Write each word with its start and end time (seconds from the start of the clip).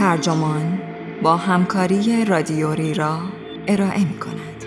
ترجمان 0.00 0.78
با 1.22 1.36
همکاری 1.36 2.24
رادیوری 2.24 2.94
را 2.94 3.18
ارائه 3.68 4.04
می 4.04 4.18
کند. 4.18 4.64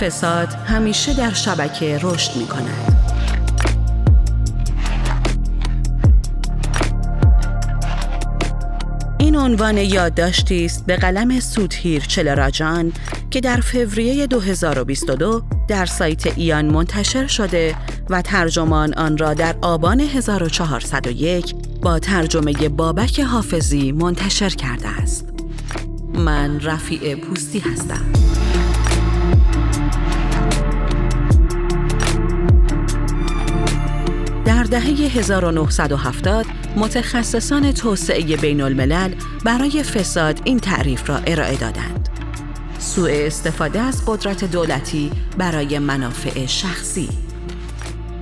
فساد 0.00 0.48
همیشه 0.48 1.14
در 1.14 1.32
شبکه 1.32 1.98
رشد 2.02 2.36
می 2.36 2.46
کند. 2.46 2.96
این 9.18 9.36
عنوان 9.36 9.76
یادداشتی 9.76 10.64
است 10.64 10.86
به 10.86 10.96
قلم 10.96 11.40
سودهیر 11.40 12.02
چلراجان 12.02 12.92
که 13.30 13.40
در 13.40 13.60
فوریه 13.60 14.26
2022 14.26 15.42
در 15.68 15.86
سایت 15.86 16.38
ایان 16.38 16.64
منتشر 16.64 17.26
شده 17.26 17.76
و 18.10 18.22
ترجمان 18.22 18.94
آن 18.94 19.18
را 19.18 19.34
در 19.34 19.56
آبان 19.62 20.00
1401 20.00 21.54
با 21.82 21.98
ترجمه 21.98 22.68
بابک 22.68 23.20
حافظی 23.20 23.92
منتشر 23.92 24.48
کرده 24.48 24.88
است. 24.88 25.28
من 26.14 26.60
رفیع 26.60 27.14
پوستی 27.14 27.58
هستم. 27.58 28.12
در 34.44 34.62
دهه 34.62 34.84
1970 34.84 36.46
متخصصان 36.76 37.72
توسعه 37.72 38.36
بین 38.36 38.60
الملل 38.60 39.14
برای 39.44 39.82
فساد 39.82 40.40
این 40.44 40.58
تعریف 40.58 41.10
را 41.10 41.16
ارائه 41.16 41.56
دادند. 41.56 41.97
سوء 42.98 43.26
استفاده 43.26 43.80
از 43.80 44.02
قدرت 44.06 44.44
دولتی 44.44 45.10
برای 45.36 45.78
منافع 45.78 46.46
شخصی 46.46 47.08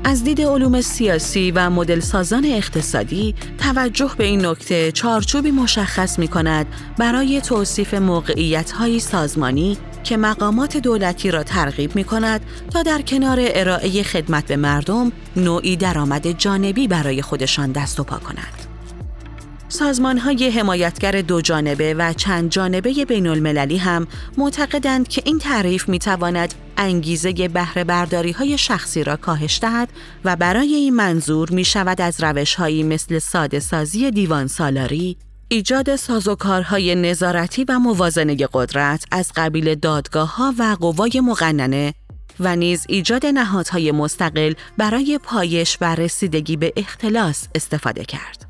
از 0.04 0.24
دید 0.24 0.40
علوم 0.40 0.80
سیاسی 0.80 1.50
و 1.50 1.70
مدل 1.70 2.00
سازان 2.00 2.44
اقتصادی 2.44 3.34
توجه 3.58 4.10
به 4.18 4.24
این 4.24 4.46
نکته 4.46 4.92
چارچوبی 4.92 5.50
مشخص 5.50 6.18
می 6.18 6.28
کند 6.28 6.66
برای 6.98 7.40
توصیف 7.40 7.94
موقعیت 7.94 8.72
های 8.72 9.00
سازمانی 9.00 9.78
که 10.04 10.16
مقامات 10.16 10.76
دولتی 10.76 11.30
را 11.30 11.42
ترغیب 11.42 11.96
می 11.96 12.04
کند 12.04 12.40
تا 12.70 12.82
در 12.82 13.02
کنار 13.02 13.38
ارائه 13.40 14.02
خدمت 14.02 14.46
به 14.46 14.56
مردم 14.56 15.12
نوعی 15.36 15.76
درآمد 15.76 16.30
جانبی 16.38 16.88
برای 16.88 17.22
خودشان 17.22 17.72
دست 17.72 18.00
و 18.00 18.04
پا 18.04 18.16
کنند. 18.16 18.65
سازمان 19.68 20.18
های 20.18 20.50
حمایتگر 20.50 21.20
دو 21.22 21.40
جانبه 21.40 21.94
و 21.94 22.12
چند 22.12 22.50
جانبه 22.50 23.04
بین 23.04 23.26
المللی 23.26 23.76
هم 23.76 24.06
معتقدند 24.36 25.08
که 25.08 25.22
این 25.24 25.38
تعریف 25.38 25.88
می 25.88 25.98
تواند 25.98 26.54
انگیزه 26.76 27.32
بهره 27.32 27.84
برداری 27.84 28.32
های 28.32 28.58
شخصی 28.58 29.04
را 29.04 29.16
کاهش 29.16 29.58
دهد 29.62 29.88
و 30.24 30.36
برای 30.36 30.74
این 30.74 30.94
منظور 30.94 31.50
می 31.50 31.64
شود 31.64 32.00
از 32.00 32.22
روش 32.22 32.54
هایی 32.54 32.82
مثل 32.82 33.18
ساده 33.18 33.60
سازی 33.60 34.10
دیوان 34.10 34.46
سالاری، 34.46 35.16
ایجاد 35.48 35.96
سازوکارهای 35.96 36.94
نظارتی 36.94 37.64
و 37.64 37.78
موازنه 37.78 38.36
قدرت 38.52 39.04
از 39.12 39.32
قبیل 39.36 39.74
دادگاه 39.74 40.36
ها 40.36 40.54
و 40.58 40.76
قوای 40.80 41.20
مقننه 41.20 41.94
و 42.40 42.56
نیز 42.56 42.86
ایجاد 42.88 43.26
نهادهای 43.26 43.92
مستقل 43.92 44.52
برای 44.78 45.20
پایش 45.22 45.78
و 45.80 45.94
رسیدگی 45.94 46.56
به 46.56 46.72
اختلاس 46.76 47.48
استفاده 47.54 48.04
کرد. 48.04 48.45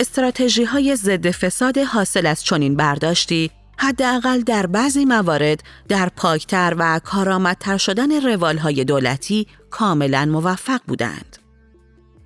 استراتژی 0.00 0.64
های 0.64 0.96
ضد 0.96 1.30
فساد 1.30 1.78
حاصل 1.78 2.26
از 2.26 2.44
چنین 2.44 2.76
برداشتی 2.76 3.50
حداقل 3.76 4.40
در 4.40 4.66
بعضی 4.66 5.04
موارد 5.04 5.62
در 5.88 6.08
پاکتر 6.08 6.74
و 6.78 7.00
کارآمدتر 7.04 7.76
شدن 7.76 8.20
روال 8.20 8.58
های 8.58 8.84
دولتی 8.84 9.46
کاملا 9.70 10.24
موفق 10.24 10.80
بودند. 10.86 11.36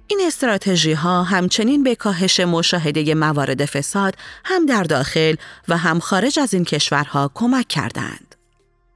این 0.06 0.21
استراتژی 0.26 0.93
ها 0.93 1.22
همچنین 1.22 1.82
به 1.82 1.94
کاهش 1.94 2.41
مشاهده 2.41 3.15
موارد 3.15 3.65
فساد 3.65 4.15
هم 4.44 4.66
در 4.66 4.82
داخل 4.82 5.34
و 5.69 5.76
هم 5.76 6.00
خارج 6.00 6.38
از 6.38 6.54
این 6.54 6.65
کشورها 6.65 7.31
کمک 7.34 7.69
کردند. 7.69 8.24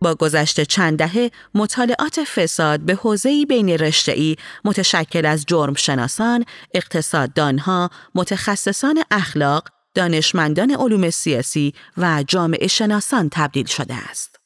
با 0.01 0.15
گذشت 0.15 0.61
چند 0.61 0.99
دهه 0.99 1.31
مطالعات 1.55 2.25
فساد 2.25 2.81
به 2.81 2.95
حوزه‌ای 2.95 3.47
بین 3.47 3.69
رشته‌ای 3.69 4.37
متشکل 4.65 5.27
از 5.27 5.45
جرم 5.47 5.75
شناسان، 5.75 6.45
اقتصاددانها، 6.75 7.91
متخصصان 8.15 9.03
اخلاق، 9.11 9.69
دانشمندان 9.95 10.71
علوم 10.71 11.11
سیاسی 11.11 11.75
و 11.97 12.25
جامعه 12.29 12.67
شناسان 12.67 13.29
تبدیل 13.33 13.67
شده 13.67 13.95
است. 13.95 14.38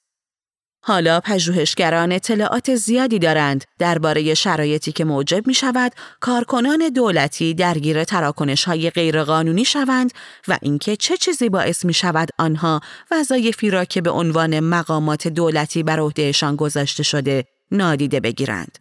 حالا 0.85 1.21
پژوهشگران 1.21 2.13
اطلاعات 2.13 2.75
زیادی 2.75 3.19
دارند 3.19 3.65
درباره 3.79 4.35
شرایطی 4.35 4.93
که 4.93 5.05
موجب 5.05 5.47
می 5.47 5.55
شود 5.55 5.93
کارکنان 6.21 6.89
دولتی 6.89 7.55
درگیر 7.55 8.05
تراکنش 8.05 8.65
های 8.65 8.91
غیرقانونی 8.91 9.65
شوند 9.65 10.13
و 10.49 10.59
اینکه 10.63 10.97
چه 10.97 11.17
چیزی 11.17 11.49
باعث 11.49 11.85
می 11.85 11.95
شود 11.95 12.29
آنها 12.39 12.81
وظایفی 13.11 13.71
را 13.71 13.85
که 13.85 14.01
به 14.01 14.11
عنوان 14.11 14.61
مقامات 14.61 15.29
دولتی 15.29 15.83
بر 15.83 16.01
عهدهشان 16.01 16.57
گذاشته 16.57 17.03
شده 17.03 17.45
نادیده 17.71 18.21
بگیرند. 18.21 18.79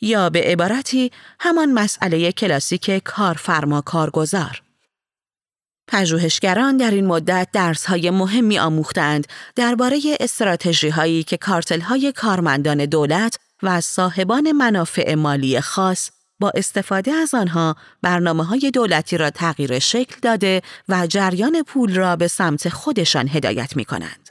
یا 0.00 0.30
به 0.30 0.42
عبارتی 0.42 1.10
همان 1.40 1.72
مسئله 1.72 2.32
کلاسیک 2.32 2.90
کارفرما 2.90 3.80
کارگزار. 3.80 4.63
پژوهشگران 5.88 6.76
در 6.76 6.90
این 6.90 7.06
مدت 7.06 7.48
درسهای 7.52 8.10
مهمی 8.10 8.58
آموختند 8.58 9.26
درباره 9.56 10.00
استراتژی 10.20 10.88
هایی 10.88 11.22
که 11.22 11.36
کارتل 11.36 11.80
های 11.80 12.12
کارمندان 12.12 12.86
دولت 12.86 13.38
و 13.62 13.80
صاحبان 13.80 14.52
منافع 14.52 15.14
مالی 15.14 15.60
خاص 15.60 16.10
با 16.40 16.52
استفاده 16.54 17.12
از 17.12 17.34
آنها 17.34 17.76
برنامه 18.02 18.44
های 18.44 18.70
دولتی 18.70 19.18
را 19.18 19.30
تغییر 19.30 19.78
شکل 19.78 20.16
داده 20.22 20.62
و 20.88 21.06
جریان 21.06 21.62
پول 21.62 21.94
را 21.94 22.16
به 22.16 22.28
سمت 22.28 22.68
خودشان 22.68 23.28
هدایت 23.28 23.76
می 23.76 23.84
کنند. 23.84 24.30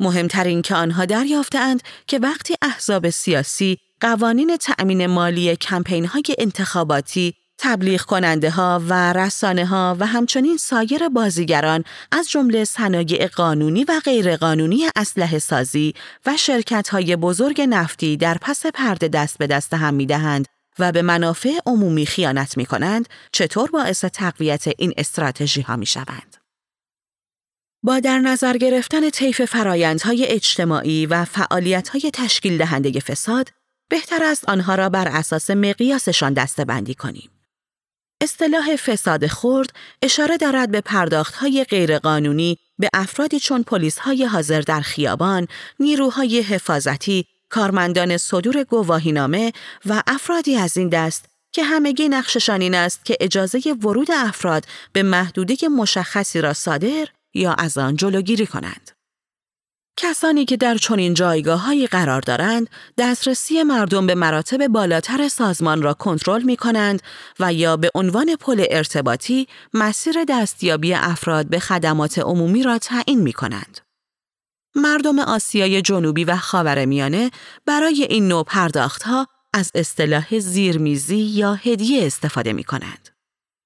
مهمترین 0.00 0.62
که 0.62 0.74
آنها 0.74 1.04
دریافتند 1.04 1.82
که 2.06 2.18
وقتی 2.18 2.54
احزاب 2.62 3.10
سیاسی 3.10 3.78
قوانین 4.00 4.56
تأمین 4.56 5.06
مالی 5.06 5.56
کمپین 5.56 6.06
های 6.06 6.22
انتخاباتی 6.38 7.34
تبلیغ 7.64 8.02
کننده 8.02 8.50
ها 8.50 8.82
و 8.88 9.12
رسانه 9.12 9.66
ها 9.66 9.96
و 10.00 10.06
همچنین 10.06 10.56
سایر 10.56 11.08
بازیگران 11.08 11.84
از 12.12 12.30
جمله 12.30 12.64
صنایع 12.64 13.26
قانونی 13.26 13.84
و 13.84 14.00
غیرقانونی 14.04 14.84
اسلحه 14.96 15.38
سازی 15.38 15.94
و 16.26 16.36
شرکت 16.36 16.88
های 16.88 17.16
بزرگ 17.16 17.60
نفتی 17.60 18.16
در 18.16 18.38
پس 18.40 18.66
پرده 18.66 19.08
دست 19.08 19.38
به 19.38 19.46
دست 19.46 19.74
هم 19.74 19.94
می 19.94 20.06
دهند 20.06 20.46
و 20.78 20.92
به 20.92 21.02
منافع 21.02 21.58
عمومی 21.66 22.06
خیانت 22.06 22.56
می 22.56 22.66
کنند 22.66 23.08
چطور 23.32 23.70
باعث 23.70 24.04
تقویت 24.04 24.64
این 24.78 24.94
استراتژی 24.96 25.60
ها 25.60 25.76
می 25.76 25.86
شوند. 25.86 26.36
با 27.82 28.00
در 28.00 28.18
نظر 28.18 28.56
گرفتن 28.56 29.10
طیف 29.10 29.44
فرایندهای 29.44 30.26
اجتماعی 30.26 31.06
و 31.06 31.24
فعالیت‌های 31.24 32.10
تشکیل 32.12 32.58
دهنده 32.58 33.00
فساد، 33.00 33.48
بهتر 33.88 34.22
است 34.22 34.48
آنها 34.48 34.74
را 34.74 34.88
بر 34.88 35.08
اساس 35.08 35.50
مقیاسشان 35.50 36.32
دستبندی 36.32 36.94
کنیم. 36.94 37.30
اصطلاح 38.22 38.76
فساد 38.76 39.26
خرد 39.26 39.72
اشاره 40.02 40.36
دارد 40.36 40.70
به 40.70 40.80
پرداختهای 40.80 41.64
غیرقانونی 41.64 42.58
به 42.78 42.88
افرادی 42.94 43.40
چون 43.40 43.62
پلیس 43.62 43.98
های 43.98 44.24
حاضر 44.24 44.60
در 44.60 44.80
خیابان، 44.80 45.48
نیروهای 45.80 46.40
حفاظتی، 46.40 47.26
کارمندان 47.48 48.16
صدور 48.16 48.64
گواهینامه 48.64 49.52
و 49.86 50.02
افرادی 50.06 50.56
از 50.56 50.76
این 50.76 50.88
دست 50.88 51.24
که 51.52 51.64
همگی 51.64 52.08
نقششان 52.08 52.60
این 52.60 52.74
است 52.74 53.04
که 53.04 53.16
اجازه 53.20 53.60
ورود 53.82 54.10
افراد 54.10 54.64
به 54.92 55.02
محدوده 55.02 55.68
مشخصی 55.68 56.40
را 56.40 56.52
صادر 56.52 57.08
یا 57.34 57.52
از 57.52 57.78
آن 57.78 57.96
جلوگیری 57.96 58.46
کنند. 58.46 58.90
کسانی 59.96 60.44
که 60.44 60.56
در 60.56 60.74
چنین 60.74 61.14
جایگاههایی 61.14 61.86
قرار 61.86 62.20
دارند، 62.20 62.70
دسترسی 62.98 63.62
مردم 63.62 64.06
به 64.06 64.14
مراتب 64.14 64.66
بالاتر 64.66 65.28
سازمان 65.28 65.82
را 65.82 65.94
کنترل 65.94 66.42
می 66.42 66.56
کنند 66.56 67.02
و 67.40 67.52
یا 67.52 67.76
به 67.76 67.90
عنوان 67.94 68.36
پل 68.36 68.66
ارتباطی 68.70 69.48
مسیر 69.74 70.24
دستیابی 70.28 70.94
افراد 70.94 71.46
به 71.46 71.58
خدمات 71.58 72.18
عمومی 72.18 72.62
را 72.62 72.78
تعیین 72.78 73.20
می 73.20 73.32
کنند. 73.32 73.80
مردم 74.74 75.18
آسیای 75.18 75.82
جنوبی 75.82 76.24
و 76.24 76.36
خاورمیانه 76.36 77.30
برای 77.66 78.06
این 78.10 78.28
نوع 78.28 78.44
پرداختها 78.44 79.26
از 79.54 79.70
اصطلاح 79.74 80.38
زیرمیزی 80.38 81.16
یا 81.16 81.54
هدیه 81.54 82.06
استفاده 82.06 82.52
می 82.52 82.64
کنند. 82.64 83.11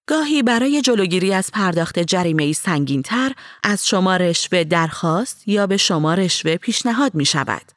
گاهی 0.09 0.43
برای 0.43 0.81
جلوگیری 0.83 1.33
از 1.33 1.51
پرداخت 1.53 1.99
جریمه 1.99 2.53
سنگینتر 2.53 3.33
از 3.63 3.89
شما 3.89 4.17
رشوه 4.17 4.65
درخواست 4.65 5.49
یا 5.49 5.67
به 5.67 5.77
شما 5.77 6.15
رشوه 6.15 6.57
پیشنهاد 6.57 7.15
می 7.15 7.25
شود. 7.25 7.73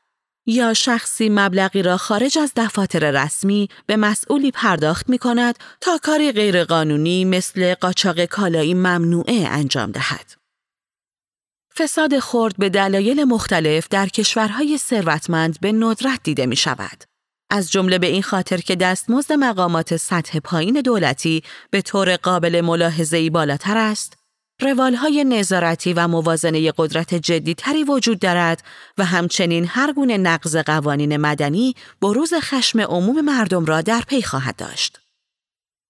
یا 0.45 0.73
شخصی 0.73 1.29
مبلغی 1.29 1.81
را 1.81 1.97
خارج 1.97 2.37
از 2.37 2.51
دفاتر 2.55 3.11
رسمی 3.11 3.69
به 3.85 3.97
مسئولی 3.97 4.51
پرداخت 4.51 5.09
می 5.09 5.17
کند 5.17 5.59
تا 5.81 5.97
کاری 6.03 6.31
غیرقانونی 6.31 7.25
مثل 7.25 7.73
قاچاق 7.73 8.25
کالایی 8.25 8.73
ممنوعه 8.73 9.47
انجام 9.47 9.91
دهد. 9.91 10.33
فساد 11.77 12.19
خرد 12.19 12.57
به 12.57 12.69
دلایل 12.69 13.23
مختلف 13.23 13.87
در 13.87 14.07
کشورهای 14.07 14.77
ثروتمند 14.77 15.59
به 15.59 15.71
ندرت 15.71 16.19
دیده 16.23 16.45
می 16.45 16.55
شود. 16.55 17.03
از 17.49 17.71
جمله 17.71 17.99
به 17.99 18.07
این 18.07 18.21
خاطر 18.21 18.57
که 18.57 18.75
دستمزد 18.75 19.33
مقامات 19.33 19.97
سطح 19.97 20.39
پایین 20.39 20.81
دولتی 20.81 21.43
به 21.71 21.81
طور 21.81 22.15
قابل 22.15 22.61
ملاحظه‌ای 22.61 23.29
بالاتر 23.29 23.77
است، 23.77 24.13
روالهای 24.61 25.23
نظارتی 25.23 25.93
و 25.93 26.07
موازنه 26.07 26.73
قدرت 26.77 27.15
جدیتری 27.15 27.83
وجود 27.83 28.19
دارد 28.19 28.63
و 28.97 29.05
همچنین 29.05 29.65
هر 29.67 29.93
گونه 29.93 30.17
نقض 30.17 30.55
قوانین 30.55 31.17
مدنی 31.17 31.75
بروز 32.01 32.33
خشم 32.33 32.79
عموم 32.79 33.21
مردم 33.21 33.65
را 33.65 33.81
در 33.81 34.01
پی 34.07 34.21
خواهد 34.21 34.55
داشت. 34.55 34.99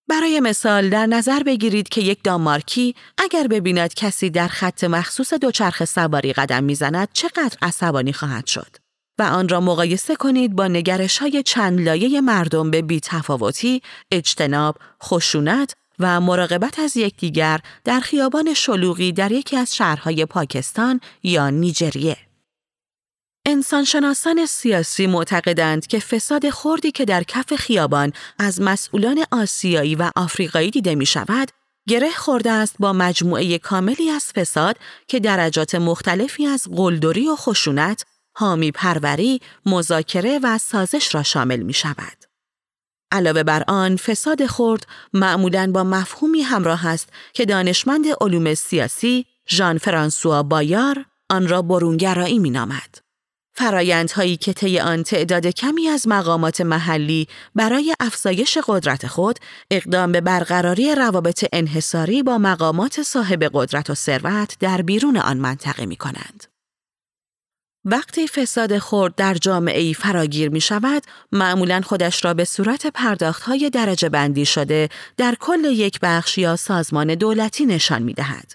برای 0.10 0.40
مثال 0.40 0.90
در 0.90 1.06
نظر 1.06 1.44
بگیرید 1.44 1.90
که 1.90 2.02
یک 2.02 2.24
دانمارکی 2.24 2.96
اگر 3.18 3.48
ببیند 3.48 3.94
کسی 3.94 4.30
در 4.30 4.48
خط 4.48 4.84
مخصوص 4.84 5.34
دوچرخه 5.34 5.86
سواری 5.86 6.34
قدم 6.34 6.64
می‌زند 6.64 7.10
چقدر 7.14 7.58
عصبانی 7.62 8.14
خواهد 8.14 8.48
شد 8.48 8.89
و 9.20 9.22
آن 9.22 9.50
را 9.50 9.60
مقایسه 9.60 10.16
کنید 10.16 10.56
با 10.56 10.68
نگرش 10.68 11.18
های 11.18 11.44
چند 11.44 11.82
لایه 11.82 12.22
مردم 12.22 12.72
به 12.72 12.82
بیتفاوتی، 12.82 13.82
اجتناب، 14.12 14.78
خشونت 15.04 15.76
و 16.00 16.22
مراقبت 16.22 16.80
از 16.80 16.98
یکدیگر 16.98 17.60
در 17.84 18.00
خیابان 18.00 18.54
شلوغی 18.54 19.12
در 19.12 19.32
یکی 19.32 19.58
از 19.58 19.76
شهرهای 19.76 20.26
پاکستان 20.26 21.00
یا 21.24 21.50
نیجریه. 21.50 22.18
انسانشناسان 23.46 24.46
سیاسی 24.46 25.08
معتقدند 25.08 25.88
که 25.88 26.00
فساد 26.00 26.50
خوردی 26.50 26.92
که 26.92 27.06
در 27.06 27.24
کف 27.24 27.56
خیابان 27.56 28.14
از 28.40 28.62
مسئولان 28.62 29.26
آسیایی 29.32 29.96
و 29.96 30.12
آفریقایی 30.16 30.72
دیده 30.72 30.96
می 30.96 31.06
شود، 31.06 31.52
گره 31.88 32.12
خورده 32.12 32.52
است 32.52 32.76
با 32.80 32.94
مجموعه 32.94 33.58
کاملی 33.58 34.10
از 34.10 34.26
فساد 34.26 34.76
که 35.08 35.20
درجات 35.20 35.76
مختلفی 35.76 36.46
از 36.46 36.68
قلدری 36.76 37.28
و 37.28 37.36
خشونت، 37.36 38.06
حامی 38.34 38.72
پروری، 38.72 39.42
مذاکره 39.66 40.40
و 40.44 40.58
سازش 40.58 41.16
را 41.16 41.24
شامل 41.24 41.60
می 41.60 41.74
شود. 41.74 42.26
علاوه 43.12 43.44
بر 43.44 43.64
آن، 43.68 43.96
فساد 43.96 44.46
خرد 44.46 44.88
معمولاً 45.14 45.72
با 45.74 45.84
مفهومی 45.84 46.42
همراه 46.42 46.88
است 46.88 47.10
که 47.34 47.46
دانشمند 47.46 48.06
علوم 48.22 48.54
سیاسی 48.54 49.26
ژان 49.50 49.78
فرانسوا 49.78 50.44
بایار 50.44 51.06
آن 51.30 51.48
را 51.48 51.62
برونگرایی 51.62 52.40
می 52.40 52.50
نامد. 52.50 53.10
فرایندهایی 53.54 54.38
که 54.38 54.54
طی 54.54 54.80
آن 54.80 55.04
تعداد 55.04 55.48
کمی 55.48 55.88
از 55.88 56.08
مقامات 56.08 56.62
محلی 56.62 57.28
برای 57.56 57.96
افزایش 58.00 58.58
قدرت 58.68 59.08
خود 59.08 59.40
اقدام 59.72 60.12
به 60.12 60.22
برقراری 60.22 60.96
روابط 60.96 61.46
انحصاری 61.54 62.24
با 62.24 62.38
مقامات 62.38 63.02
صاحب 63.02 63.50
قدرت 63.54 63.90
و 63.90 63.96
ثروت 63.96 64.56
در 64.60 64.82
بیرون 64.82 65.18
آن 65.18 65.38
منطقه 65.38 65.86
می 65.86 65.96
کنند. 65.96 66.59
وقتی 67.86 68.28
فساد 68.28 68.78
خورد 68.78 69.16
در 69.16 69.34
جامعه 69.34 69.82
ای 69.82 69.94
فراگیر 69.94 70.50
می 70.50 70.62
شود، 70.62 71.04
معمولا 71.32 71.82
خودش 71.82 72.26
را 72.26 72.34
به 72.34 72.46
صورت 72.46 72.88
پرداخت 72.88 73.44
های 73.44 73.70
درجه 73.70 74.10
بندی 74.10 74.46
شده 74.46 74.90
در 75.18 75.36
کل 75.40 75.64
یک 75.64 76.00
بخش 76.02 76.38
یا 76.38 76.56
سازمان 76.56 77.16
دولتی 77.16 77.66
نشان 77.66 78.02
می 78.02 78.14
دهد. 78.14 78.54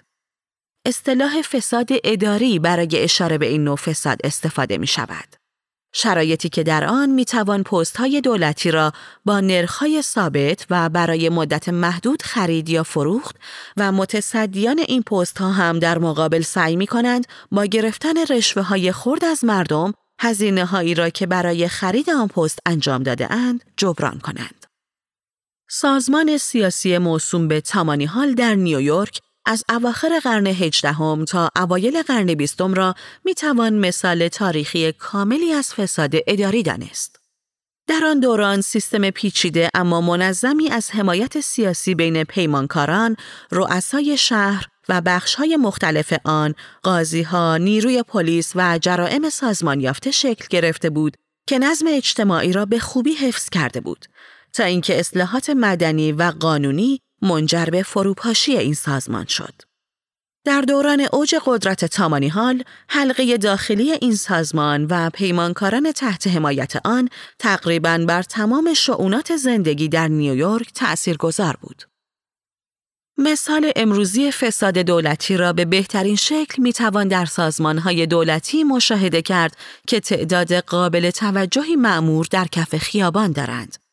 اصطلاح 0.85 1.41
فساد 1.41 1.89
اداری 2.03 2.59
برای 2.59 3.03
اشاره 3.03 3.37
به 3.37 3.45
این 3.45 3.63
نوع 3.63 3.75
فساد 3.75 4.17
استفاده 4.23 4.77
می 4.77 4.87
شود. 4.87 5.44
شرایطی 5.97 6.49
که 6.49 6.63
در 6.63 6.85
آن 6.85 7.09
می 7.09 7.25
توان 7.25 7.63
پست 7.63 7.97
های 7.97 8.21
دولتی 8.21 8.71
را 8.71 8.91
با 9.25 9.39
نرخهای 9.39 10.01
ثابت 10.01 10.65
و 10.69 10.89
برای 10.89 11.29
مدت 11.29 11.69
محدود 11.69 12.21
خرید 12.21 12.69
یا 12.69 12.83
فروخت 12.83 13.35
و 13.77 13.91
متصدیان 13.91 14.79
این 14.79 15.03
پست 15.03 15.37
ها 15.37 15.51
هم 15.51 15.79
در 15.79 15.97
مقابل 15.97 16.41
سعی 16.41 16.75
می 16.75 16.87
کنند 16.87 17.27
با 17.51 17.65
گرفتن 17.65 18.13
رشوه 18.29 18.63
های 18.63 18.91
خرد 18.91 19.25
از 19.25 19.43
مردم 19.43 19.93
هزینه 20.19 20.65
هایی 20.65 20.95
را 20.95 21.09
که 21.09 21.25
برای 21.25 21.67
خرید 21.67 22.09
آن 22.09 22.27
پست 22.27 22.59
انجام 22.65 23.03
داده 23.03 23.33
اند 23.33 23.63
جبران 23.77 24.19
کنند. 24.19 24.65
سازمان 25.69 26.37
سیاسی 26.37 26.97
موسوم 26.97 27.47
به 27.47 27.61
تامانی 27.61 28.05
حال 28.05 28.33
در 28.33 28.55
نیویورک 28.55 29.21
از 29.45 29.63
اواخر 29.69 30.19
قرن 30.23 30.47
هجدهم 30.47 31.25
تا 31.25 31.49
اوایل 31.55 32.01
قرن 32.01 32.33
بیستم 32.33 32.73
را 32.73 32.95
می 33.25 33.33
توان 33.33 33.73
مثال 33.73 34.27
تاریخی 34.27 34.91
کاملی 34.91 35.51
از 35.51 35.73
فساد 35.73 36.13
اداری 36.27 36.63
دانست. 36.63 37.19
در 37.87 38.05
آن 38.05 38.19
دوران 38.19 38.61
سیستم 38.61 39.09
پیچیده 39.09 39.69
اما 39.73 40.01
منظمی 40.01 40.69
از 40.69 40.91
حمایت 40.91 41.39
سیاسی 41.39 41.95
بین 41.95 42.23
پیمانکاران، 42.23 43.15
رؤسای 43.51 44.17
شهر 44.17 44.67
و 44.89 45.01
بخشهای 45.01 45.57
مختلف 45.57 46.13
آن، 46.23 46.53
قاضیها، 46.83 47.57
نیروی 47.57 48.03
پلیس 48.03 48.51
و 48.55 48.79
جرائم 48.81 49.29
سازمان 49.29 49.79
یافته 49.79 50.11
شکل 50.11 50.45
گرفته 50.49 50.89
بود 50.89 51.15
که 51.47 51.59
نظم 51.59 51.85
اجتماعی 51.89 52.53
را 52.53 52.65
به 52.65 52.79
خوبی 52.79 53.13
حفظ 53.13 53.49
کرده 53.49 53.79
بود 53.81 54.05
تا 54.53 54.63
اینکه 54.63 54.99
اصلاحات 54.99 55.49
مدنی 55.49 56.11
و 56.11 56.33
قانونی 56.39 57.01
منجر 57.25 57.65
به 57.65 57.83
فروپاشی 57.83 58.57
این 58.57 58.73
سازمان 58.73 59.25
شد. 59.25 59.53
در 60.45 60.61
دوران 60.61 61.07
اوج 61.13 61.35
قدرت 61.45 61.85
تامانی 61.85 62.27
حال، 62.27 62.63
حلقه 62.89 63.37
داخلی 63.37 63.91
این 63.91 64.15
سازمان 64.15 64.85
و 64.89 65.09
پیمانکاران 65.09 65.91
تحت 65.91 66.27
حمایت 66.27 66.73
آن 66.85 67.09
تقریباً 67.39 68.05
بر 68.07 68.23
تمام 68.23 68.73
شعونات 68.73 69.35
زندگی 69.35 69.89
در 69.89 70.07
نیویورک 70.07 70.73
تأثیر 70.73 71.17
گذار 71.17 71.57
بود. 71.61 71.83
مثال 73.17 73.71
امروزی 73.75 74.31
فساد 74.31 74.77
دولتی 74.77 75.37
را 75.37 75.53
به 75.53 75.65
بهترین 75.65 76.15
شکل 76.15 76.61
می 76.61 76.73
توان 76.73 77.07
در 77.07 77.25
سازمانهای 77.25 78.05
دولتی 78.05 78.63
مشاهده 78.63 79.21
کرد 79.21 79.57
که 79.87 79.99
تعداد 79.99 80.53
قابل 80.53 81.11
توجهی 81.11 81.75
معمور 81.75 82.27
در 82.31 82.45
کف 82.45 82.77
خیابان 82.77 83.31
دارند. 83.31 83.84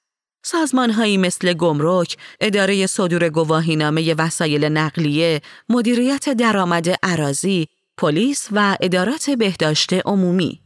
سازمانهایی 0.43 1.17
مثل 1.17 1.53
گمرک، 1.53 2.17
اداره 2.41 2.87
صدور 2.87 3.29
گواهینامه 3.29 4.15
وسایل 4.15 4.65
نقلیه، 4.65 5.41
مدیریت 5.69 6.29
درآمد 6.29 6.89
عراضی، 7.03 7.69
پلیس 7.99 8.49
و 8.53 8.77
ادارات 8.81 9.31
بهداشت 9.31 9.93
عمومی. 9.93 10.61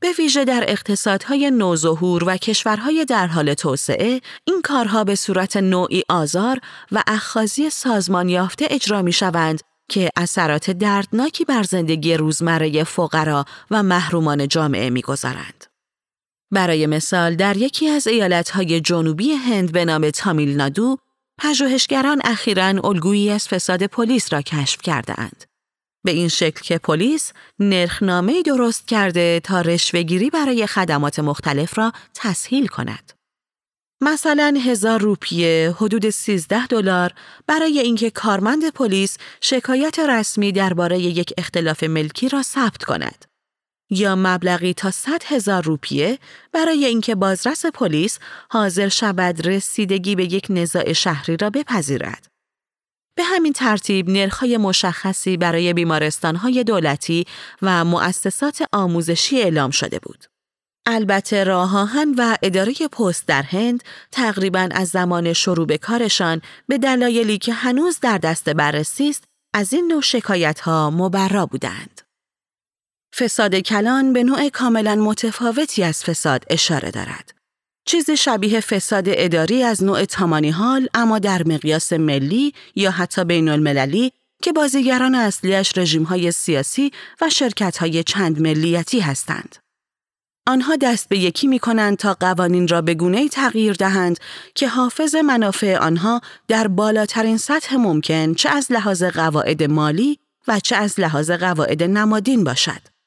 به 0.00 0.12
ویژه 0.18 0.44
در 0.44 0.64
اقتصادهای 0.68 1.50
نوظهور 1.50 2.24
و 2.26 2.36
کشورهای 2.36 3.04
در 3.04 3.26
حال 3.26 3.54
توسعه، 3.54 4.20
این 4.44 4.62
کارها 4.62 5.04
به 5.04 5.14
صورت 5.14 5.56
نوعی 5.56 6.02
آزار 6.08 6.60
و 6.92 7.02
اخخازی 7.06 7.70
سازمان 7.70 8.28
یافته 8.28 8.66
اجرا 8.70 9.02
می 9.02 9.12
شوند 9.12 9.60
که 9.88 10.10
اثرات 10.16 10.70
دردناکی 10.70 11.44
بر 11.44 11.62
زندگی 11.62 12.14
روزمره 12.14 12.84
فقرا 12.84 13.44
و 13.70 13.82
محرومان 13.82 14.48
جامعه 14.48 14.90
می‌گذارند. 14.90 15.69
برای 16.50 16.86
مثال 16.86 17.34
در 17.34 17.56
یکی 17.56 17.88
از 17.88 18.06
ایالتهای 18.06 18.80
جنوبی 18.80 19.32
هند 19.32 19.72
به 19.72 19.84
نام 19.84 20.10
تامیل 20.10 20.56
نادو، 20.56 20.98
پژوهشگران 21.38 22.20
اخیرا 22.24 22.64
الگویی 22.84 23.30
از 23.30 23.48
فساد 23.48 23.82
پلیس 23.82 24.32
را 24.32 24.42
کشف 24.42 24.82
کردهاند. 24.82 25.44
به 26.04 26.10
این 26.10 26.28
شکل 26.28 26.60
که 26.60 26.78
پلیس 26.78 27.32
نرخنامه 27.58 28.42
درست 28.42 28.88
کرده 28.88 29.40
تا 29.44 29.60
رشوهگیری 29.60 30.30
برای 30.30 30.66
خدمات 30.66 31.18
مختلف 31.18 31.78
را 31.78 31.92
تسهیل 32.14 32.66
کند. 32.66 33.12
مثلا 34.00 34.60
هزار 34.64 35.00
روپیه 35.00 35.74
حدود 35.76 36.10
13 36.10 36.66
دلار 36.66 37.12
برای 37.46 37.78
اینکه 37.80 38.10
کارمند 38.10 38.70
پلیس 38.70 39.18
شکایت 39.40 39.98
رسمی 39.98 40.52
درباره 40.52 40.98
یک 40.98 41.32
اختلاف 41.38 41.82
ملکی 41.82 42.28
را 42.28 42.42
ثبت 42.42 42.84
کند. 42.84 43.29
یا 43.90 44.16
مبلغی 44.18 44.74
تا 44.74 44.90
100 44.90 45.22
هزار 45.26 45.62
روپیه 45.62 46.18
برای 46.52 46.84
اینکه 46.84 47.14
بازرس 47.14 47.66
پلیس 47.66 48.18
حاضر 48.50 48.88
شود 48.88 49.46
رسیدگی 49.46 50.16
به 50.16 50.24
یک 50.24 50.46
نزاع 50.50 50.92
شهری 50.92 51.36
را 51.36 51.50
بپذیرد. 51.50 52.26
به 53.14 53.24
همین 53.24 53.52
ترتیب 53.52 54.10
نرخ‌های 54.10 54.56
مشخصی 54.56 55.36
برای 55.36 55.72
بیمارستان‌های 55.72 56.64
دولتی 56.64 57.26
و 57.62 57.84
مؤسسات 57.84 58.62
آموزشی 58.72 59.42
اعلام 59.42 59.70
شده 59.70 59.98
بود. 59.98 60.24
البته 60.86 61.44
راهان 61.44 62.14
و 62.18 62.36
اداره 62.42 62.74
پست 62.92 63.26
در 63.26 63.42
هند 63.42 63.84
تقریبا 64.12 64.68
از 64.70 64.88
زمان 64.88 65.32
شروع 65.32 65.66
به 65.66 65.78
کارشان 65.78 66.42
به 66.68 66.78
دلایلی 66.78 67.38
که 67.38 67.52
هنوز 67.52 68.00
در 68.00 68.18
دست 68.18 68.48
بررسی 68.48 69.08
است 69.08 69.24
از 69.54 69.72
این 69.72 69.88
نوع 69.92 70.02
شکایت 70.02 70.60
ها 70.60 70.90
مبرا 70.90 71.46
بودند. 71.46 71.99
فساد 73.14 73.54
کلان 73.54 74.12
به 74.12 74.22
نوع 74.22 74.48
کاملا 74.48 74.94
متفاوتی 74.94 75.82
از 75.82 76.04
فساد 76.04 76.44
اشاره 76.50 76.90
دارد. 76.90 77.34
چیزی 77.84 78.16
شبیه 78.16 78.60
فساد 78.60 79.04
اداری 79.08 79.62
از 79.62 79.84
نوع 79.84 80.04
تامانی 80.04 80.50
حال 80.50 80.88
اما 80.94 81.18
در 81.18 81.42
مقیاس 81.48 81.92
ملی 81.92 82.54
یا 82.74 82.90
حتی 82.90 83.24
بین 83.24 83.48
المللی 83.48 84.12
که 84.42 84.52
بازیگران 84.52 85.14
اصلیش 85.14 85.78
رژیم 85.78 86.02
های 86.02 86.32
سیاسی 86.32 86.92
و 87.20 87.30
شرکت 87.30 87.76
های 87.76 88.02
چند 88.04 88.40
ملیتی 88.40 89.00
هستند. 89.00 89.56
آنها 90.46 90.76
دست 90.76 91.08
به 91.08 91.18
یکی 91.18 91.46
می 91.46 91.58
کنند 91.58 91.96
تا 91.96 92.14
قوانین 92.14 92.68
را 92.68 92.82
به 92.82 92.94
گونه 92.94 93.28
تغییر 93.28 93.72
دهند 93.72 94.18
که 94.54 94.68
حافظ 94.68 95.14
منافع 95.14 95.78
آنها 95.78 96.20
در 96.48 96.68
بالاترین 96.68 97.36
سطح 97.36 97.76
ممکن 97.76 98.34
چه 98.34 98.48
از 98.48 98.72
لحاظ 98.72 99.02
قواعد 99.02 99.62
مالی 99.62 100.18
و 100.48 100.60
چه 100.60 100.76
از 100.76 101.00
لحاظ 101.00 101.30
قواعد 101.30 101.82
نمادین 101.82 102.44
باشد. 102.44 102.99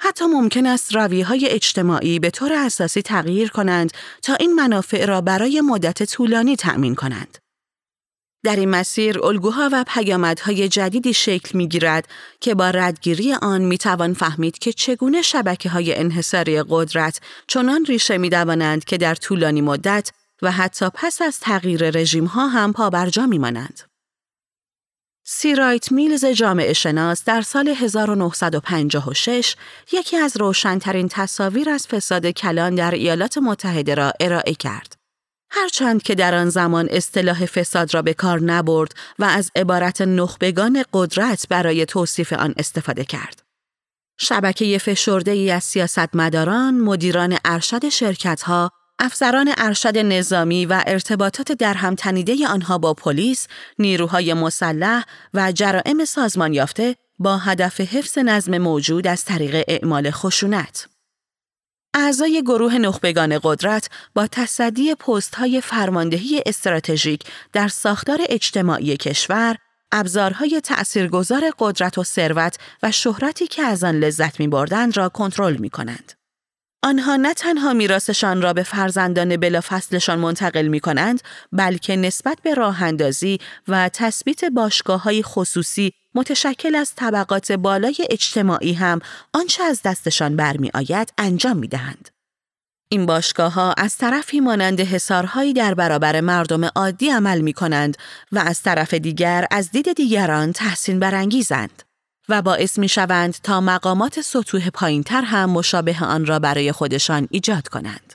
حتی 0.00 0.24
ممکن 0.26 0.66
است 0.66 0.96
روی 0.96 1.22
های 1.22 1.48
اجتماعی 1.48 2.18
به 2.18 2.30
طور 2.30 2.52
اساسی 2.52 3.02
تغییر 3.02 3.48
کنند 3.48 3.92
تا 4.22 4.34
این 4.34 4.54
منافع 4.54 5.04
را 5.04 5.20
برای 5.20 5.60
مدت 5.60 6.02
طولانی 6.02 6.56
تأمین 6.56 6.94
کنند. 6.94 7.38
در 8.44 8.56
این 8.56 8.70
مسیر 8.70 9.24
الگوها 9.24 9.68
و 9.72 9.84
پیامدهای 9.88 10.68
جدیدی 10.68 11.14
شکل 11.14 11.58
می 11.58 11.68
گیرد 11.68 12.08
که 12.40 12.54
با 12.54 12.70
ردگیری 12.70 13.32
آن 13.32 13.62
می 13.62 13.78
توان 13.78 14.14
فهمید 14.14 14.58
که 14.58 14.72
چگونه 14.72 15.22
شبکه 15.22 15.68
های 15.68 15.94
انحصاری 15.94 16.62
قدرت 16.68 17.20
چنان 17.46 17.84
ریشه 17.84 18.18
می 18.18 18.28
دوانند 18.28 18.84
که 18.84 18.98
در 18.98 19.14
طولانی 19.14 19.60
مدت 19.60 20.10
و 20.42 20.50
حتی 20.50 20.86
پس 20.94 21.22
از 21.22 21.40
تغییر 21.40 21.90
رژیم 21.90 22.24
ها 22.24 22.48
هم 22.48 22.72
پابرجا 22.72 23.26
می 23.26 23.38
مانند. 23.38 23.93
سیرایت 25.26 25.92
میلز 25.92 26.24
جامعه 26.24 26.72
شناس 26.72 27.24
در 27.24 27.42
سال 27.42 27.68
1956 27.68 29.56
یکی 29.92 30.16
از 30.16 30.36
روشنترین 30.36 31.08
تصاویر 31.08 31.70
از 31.70 31.86
فساد 31.86 32.26
کلان 32.26 32.74
در 32.74 32.90
ایالات 32.90 33.38
متحده 33.38 33.94
را 33.94 34.12
ارائه 34.20 34.54
کرد. 34.54 34.96
هرچند 35.50 36.02
که 36.02 36.14
در 36.14 36.34
آن 36.34 36.48
زمان 36.48 36.88
اصطلاح 36.90 37.46
فساد 37.46 37.94
را 37.94 38.02
به 38.02 38.14
کار 38.14 38.40
نبرد 38.40 38.94
و 39.18 39.24
از 39.24 39.50
عبارت 39.56 40.00
نخبگان 40.00 40.84
قدرت 40.92 41.46
برای 41.48 41.86
توصیف 41.86 42.32
آن 42.32 42.54
استفاده 42.58 43.04
کرد. 43.04 43.42
شبکه 44.18 44.78
فشرده 44.78 45.30
ای 45.30 45.50
از 45.50 45.64
سیاستمداران، 45.64 46.74
مدیران 46.74 47.38
ارشد 47.44 47.88
شرکتها، 47.88 48.70
افسران 48.98 49.54
ارشد 49.56 49.98
نظامی 49.98 50.66
و 50.66 50.82
ارتباطات 50.86 51.52
در 51.52 51.74
هم 51.74 51.94
تنیده 51.94 52.48
آنها 52.48 52.78
با 52.78 52.94
پلیس، 52.94 53.46
نیروهای 53.78 54.34
مسلح 54.34 55.04
و 55.34 55.52
جرائم 55.52 56.04
سازمان 56.04 56.52
یافته 56.52 56.96
با 57.18 57.38
هدف 57.38 57.80
حفظ 57.80 58.18
نظم 58.18 58.58
موجود 58.58 59.06
از 59.06 59.24
طریق 59.24 59.64
اعمال 59.68 60.10
خشونت. 60.10 60.88
اعضای 61.94 62.42
گروه 62.42 62.78
نخبگان 62.78 63.40
قدرت 63.42 63.88
با 64.14 64.26
تصدی 64.26 64.94
پست 64.94 65.34
های 65.34 65.60
فرماندهی 65.60 66.42
استراتژیک 66.46 67.20
در 67.52 67.68
ساختار 67.68 68.18
اجتماعی 68.28 68.96
کشور، 68.96 69.56
ابزارهای 69.92 70.60
تأثیرگذار 70.60 71.50
قدرت 71.58 71.98
و 71.98 72.04
ثروت 72.04 72.56
و 72.82 72.90
شهرتی 72.90 73.46
که 73.46 73.62
از 73.62 73.84
آن 73.84 73.94
لذت 73.94 74.40
می 74.40 74.48
بردند 74.48 74.96
را 74.96 75.08
کنترل 75.08 75.56
می 75.56 75.70
کنند. 75.70 76.12
آنها 76.84 77.16
نه 77.16 77.34
تنها 77.34 77.72
میراثشان 77.72 78.42
را 78.42 78.52
به 78.52 78.62
فرزندان 78.62 79.36
بلافصلشان 79.36 80.18
منتقل 80.18 80.66
می 80.66 80.80
کنند، 80.80 81.20
بلکه 81.52 81.96
نسبت 81.96 82.38
به 82.42 82.54
راه 82.54 82.82
اندازی 82.82 83.38
و 83.68 83.88
تثبیت 83.88 84.44
باشگاه 84.44 85.02
های 85.02 85.22
خصوصی 85.22 85.92
متشکل 86.14 86.74
از 86.74 86.94
طبقات 86.94 87.52
بالای 87.52 87.96
اجتماعی 88.10 88.72
هم 88.72 89.00
آنچه 89.32 89.62
از 89.62 89.80
دستشان 89.84 90.36
برمی 90.36 90.70
آید 90.74 91.12
انجام 91.18 91.56
می 91.56 91.68
دهند. 91.68 92.08
این 92.88 93.06
باشگاه 93.06 93.52
ها 93.52 93.72
از 93.72 93.96
طرفی 93.96 94.40
مانند 94.40 94.80
حسارهایی 94.80 95.52
در 95.52 95.74
برابر 95.74 96.20
مردم 96.20 96.64
عادی 96.64 97.10
عمل 97.10 97.40
می 97.40 97.52
کنند 97.52 97.96
و 98.32 98.38
از 98.38 98.62
طرف 98.62 98.94
دیگر 98.94 99.46
از 99.50 99.70
دید 99.70 99.92
دیگران 99.92 100.52
تحسین 100.52 100.98
برانگیزند. 100.98 101.82
و 102.28 102.42
باعث 102.42 102.78
می 102.78 102.88
شوند 102.88 103.34
تا 103.42 103.60
مقامات 103.60 104.20
سطوح 104.20 104.70
پایینتر 104.70 105.22
هم 105.22 105.50
مشابه 105.50 105.96
آن 106.04 106.26
را 106.26 106.38
برای 106.38 106.72
خودشان 106.72 107.28
ایجاد 107.30 107.68
کنند. 107.68 108.14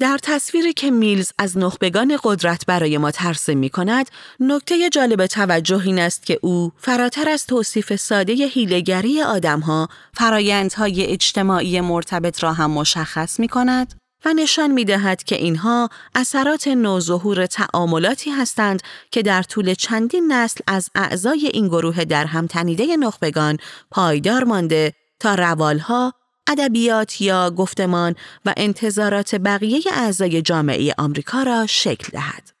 در 0.00 0.18
تصویری 0.22 0.72
که 0.72 0.90
میلز 0.90 1.32
از 1.38 1.58
نخبگان 1.58 2.18
قدرت 2.24 2.66
برای 2.66 2.98
ما 2.98 3.10
ترسیم 3.10 3.58
می 3.58 3.70
کند، 3.70 4.10
نکته 4.40 4.90
جالب 4.90 5.26
توجه 5.26 5.82
این 5.86 5.98
است 5.98 6.26
که 6.26 6.38
او 6.42 6.72
فراتر 6.76 7.28
از 7.28 7.46
توصیف 7.46 7.96
ساده 7.96 8.32
هیلگری 8.32 9.22
آدمها، 9.22 9.88
فرایندهای 10.14 11.06
اجتماعی 11.06 11.80
مرتبط 11.80 12.42
را 12.42 12.52
هم 12.52 12.70
مشخص 12.70 13.40
می 13.40 13.48
کند 13.48 14.01
و 14.24 14.32
نشان 14.32 14.70
می 14.70 14.84
دهد 14.84 15.22
که 15.22 15.36
اینها 15.36 15.88
اثرات 16.14 16.68
نوظهور 16.68 17.46
تعاملاتی 17.46 18.30
هستند 18.30 18.82
که 19.10 19.22
در 19.22 19.42
طول 19.42 19.74
چندین 19.74 20.32
نسل 20.32 20.60
از 20.66 20.90
اعضای 20.94 21.50
این 21.52 21.68
گروه 21.68 22.04
در 22.04 22.24
هم 22.24 22.46
تنیده 22.46 22.96
نخبگان 22.96 23.56
پایدار 23.90 24.44
مانده 24.44 24.92
تا 25.20 25.34
روالها، 25.34 26.12
ادبیات 26.46 27.20
یا 27.20 27.50
گفتمان 27.50 28.14
و 28.44 28.54
انتظارات 28.56 29.34
بقیه 29.34 29.80
اعضای 29.92 30.42
جامعه 30.42 30.94
آمریکا 30.98 31.42
را 31.42 31.66
شکل 31.66 32.08
دهد. 32.12 32.52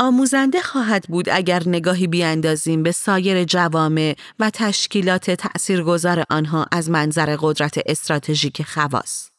آموزنده 0.00 0.62
خواهد 0.62 1.04
بود 1.08 1.28
اگر 1.28 1.62
نگاهی 1.66 2.06
بیاندازیم 2.06 2.82
به 2.82 2.92
سایر 2.92 3.44
جوامع 3.44 4.16
و 4.38 4.50
تشکیلات 4.50 5.30
تأثیرگذار 5.30 6.24
آنها 6.30 6.66
از 6.72 6.90
منظر 6.90 7.36
قدرت 7.40 7.78
استراتژیک 7.86 8.62
خواص. 8.62 9.35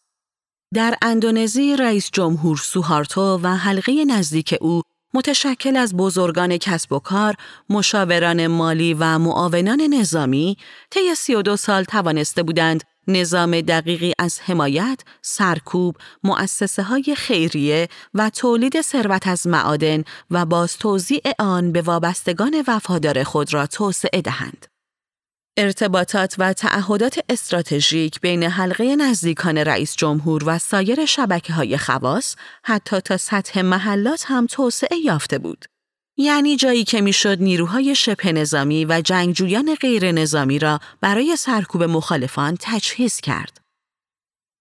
در 0.73 0.95
اندونزی 1.01 1.75
رئیس 1.75 2.09
جمهور 2.13 2.57
سوهارتو 2.57 3.39
و 3.43 3.47
حلقه 3.47 4.05
نزدیک 4.05 4.55
او 4.61 4.81
متشکل 5.13 5.77
از 5.77 5.95
بزرگان 5.97 6.57
کسب 6.57 6.93
و 6.93 6.99
کار، 6.99 7.35
مشاوران 7.69 8.47
مالی 8.47 8.93
و 8.93 9.17
معاونان 9.17 9.81
نظامی 9.81 10.57
طی 10.89 11.15
32 11.15 11.57
سال 11.57 11.83
توانسته 11.83 12.43
بودند 12.43 12.83
نظام 13.07 13.61
دقیقی 13.61 14.13
از 14.19 14.39
حمایت، 14.39 14.99
سرکوب، 15.21 15.95
مؤسسه 16.23 16.83
های 16.83 17.15
خیریه 17.17 17.87
و 18.13 18.29
تولید 18.29 18.81
ثروت 18.81 19.27
از 19.27 19.47
معادن 19.47 20.03
و 20.31 20.45
باز 20.45 20.77
توزیع 20.77 21.21
آن 21.39 21.71
به 21.71 21.81
وابستگان 21.81 22.63
وفادار 22.67 23.23
خود 23.23 23.53
را 23.53 23.67
توسعه 23.67 24.21
دهند. 24.21 24.76
ارتباطات 25.57 26.35
و 26.37 26.53
تعهدات 26.53 27.19
استراتژیک 27.29 28.21
بین 28.21 28.43
حلقه 28.43 28.95
نزدیکان 28.95 29.57
رئیس 29.57 29.95
جمهور 29.95 30.43
و 30.45 30.57
سایر 30.59 31.05
شبکه 31.05 31.53
های 31.53 31.77
خواص 31.77 32.35
حتی 32.63 32.99
تا 33.01 33.17
سطح 33.17 33.61
محلات 33.61 34.23
هم 34.27 34.45
توسعه 34.45 34.97
یافته 34.97 35.37
بود. 35.37 35.65
یعنی 36.17 36.55
جایی 36.55 36.83
که 36.83 37.01
می‌شد 37.01 37.37
نیروهای 37.41 37.95
شبه 37.95 38.31
نظامی 38.31 38.85
و 38.85 39.01
جنگجویان 39.01 39.75
غیر 39.75 40.11
نظامی 40.11 40.59
را 40.59 40.79
برای 41.01 41.35
سرکوب 41.35 41.83
مخالفان 41.83 42.57
تجهیز 42.59 43.21
کرد. 43.21 43.61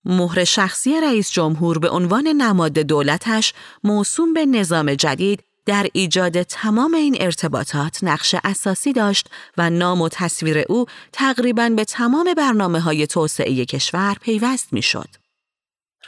مهر 0.04 0.44
شخصی 0.44 1.00
رئیس 1.00 1.30
جمهور 1.30 1.78
به 1.78 1.88
عنوان 1.88 2.28
نماد 2.28 2.78
دولتش 2.78 3.52
موسوم 3.84 4.32
به 4.32 4.46
نظام 4.46 4.94
جدید 4.94 5.42
در 5.66 5.86
ایجاد 5.92 6.42
تمام 6.42 6.94
این 6.94 7.16
ارتباطات 7.20 7.98
نقش 8.02 8.34
اساسی 8.44 8.92
داشت 8.92 9.28
و 9.56 9.70
نام 9.70 10.00
و 10.00 10.08
تصویر 10.08 10.64
او 10.68 10.86
تقریبا 11.12 11.68
به 11.68 11.84
تمام 11.84 12.34
برنامه 12.36 12.80
های 12.80 13.06
توسعه 13.06 13.64
کشور 13.64 14.16
پیوست 14.20 14.72
می 14.72 14.82
شد. 14.82 15.08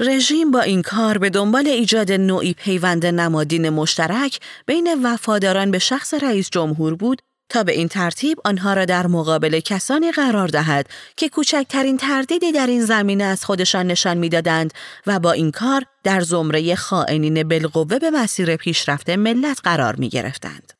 رژیم 0.00 0.50
با 0.50 0.61
این 0.61 0.83
کار 0.83 1.19
به 1.19 1.31
دنبال 1.31 1.67
ایجاد 1.67 2.12
نوعی 2.12 2.55
پیوند 2.55 3.07
نمادین 3.07 3.69
مشترک 3.69 4.41
بین 4.67 5.03
وفاداران 5.05 5.71
به 5.71 5.79
شخص 5.79 6.15
رئیس 6.15 6.50
جمهور 6.50 6.95
بود 6.95 7.23
تا 7.49 7.64
به 7.64 7.73
این 7.73 7.88
ترتیب 7.88 8.38
آنها 8.45 8.73
را 8.73 8.85
در 8.85 9.07
مقابل 9.07 9.61
کسانی 9.61 10.12
قرار 10.12 10.49
دهد 10.49 10.87
که 11.17 11.28
کوچکترین 11.28 11.97
تردیدی 11.97 12.52
در 12.52 12.67
این 12.67 12.85
زمینه 12.85 13.25
از 13.25 13.45
خودشان 13.45 13.87
نشان 13.87 14.17
می‌دادند 14.17 14.75
و 15.07 15.19
با 15.19 15.33
این 15.33 15.50
کار 15.50 15.83
در 16.05 16.21
زمره 16.21 16.75
خائنین 16.75 17.49
بالقوه 17.49 17.99
به 17.99 18.11
مسیر 18.11 18.57
پیشرفت 18.57 19.11
ملت 19.11 19.61
قرار 19.64 19.97
می 19.97 20.09
گرفتند. 20.09 20.73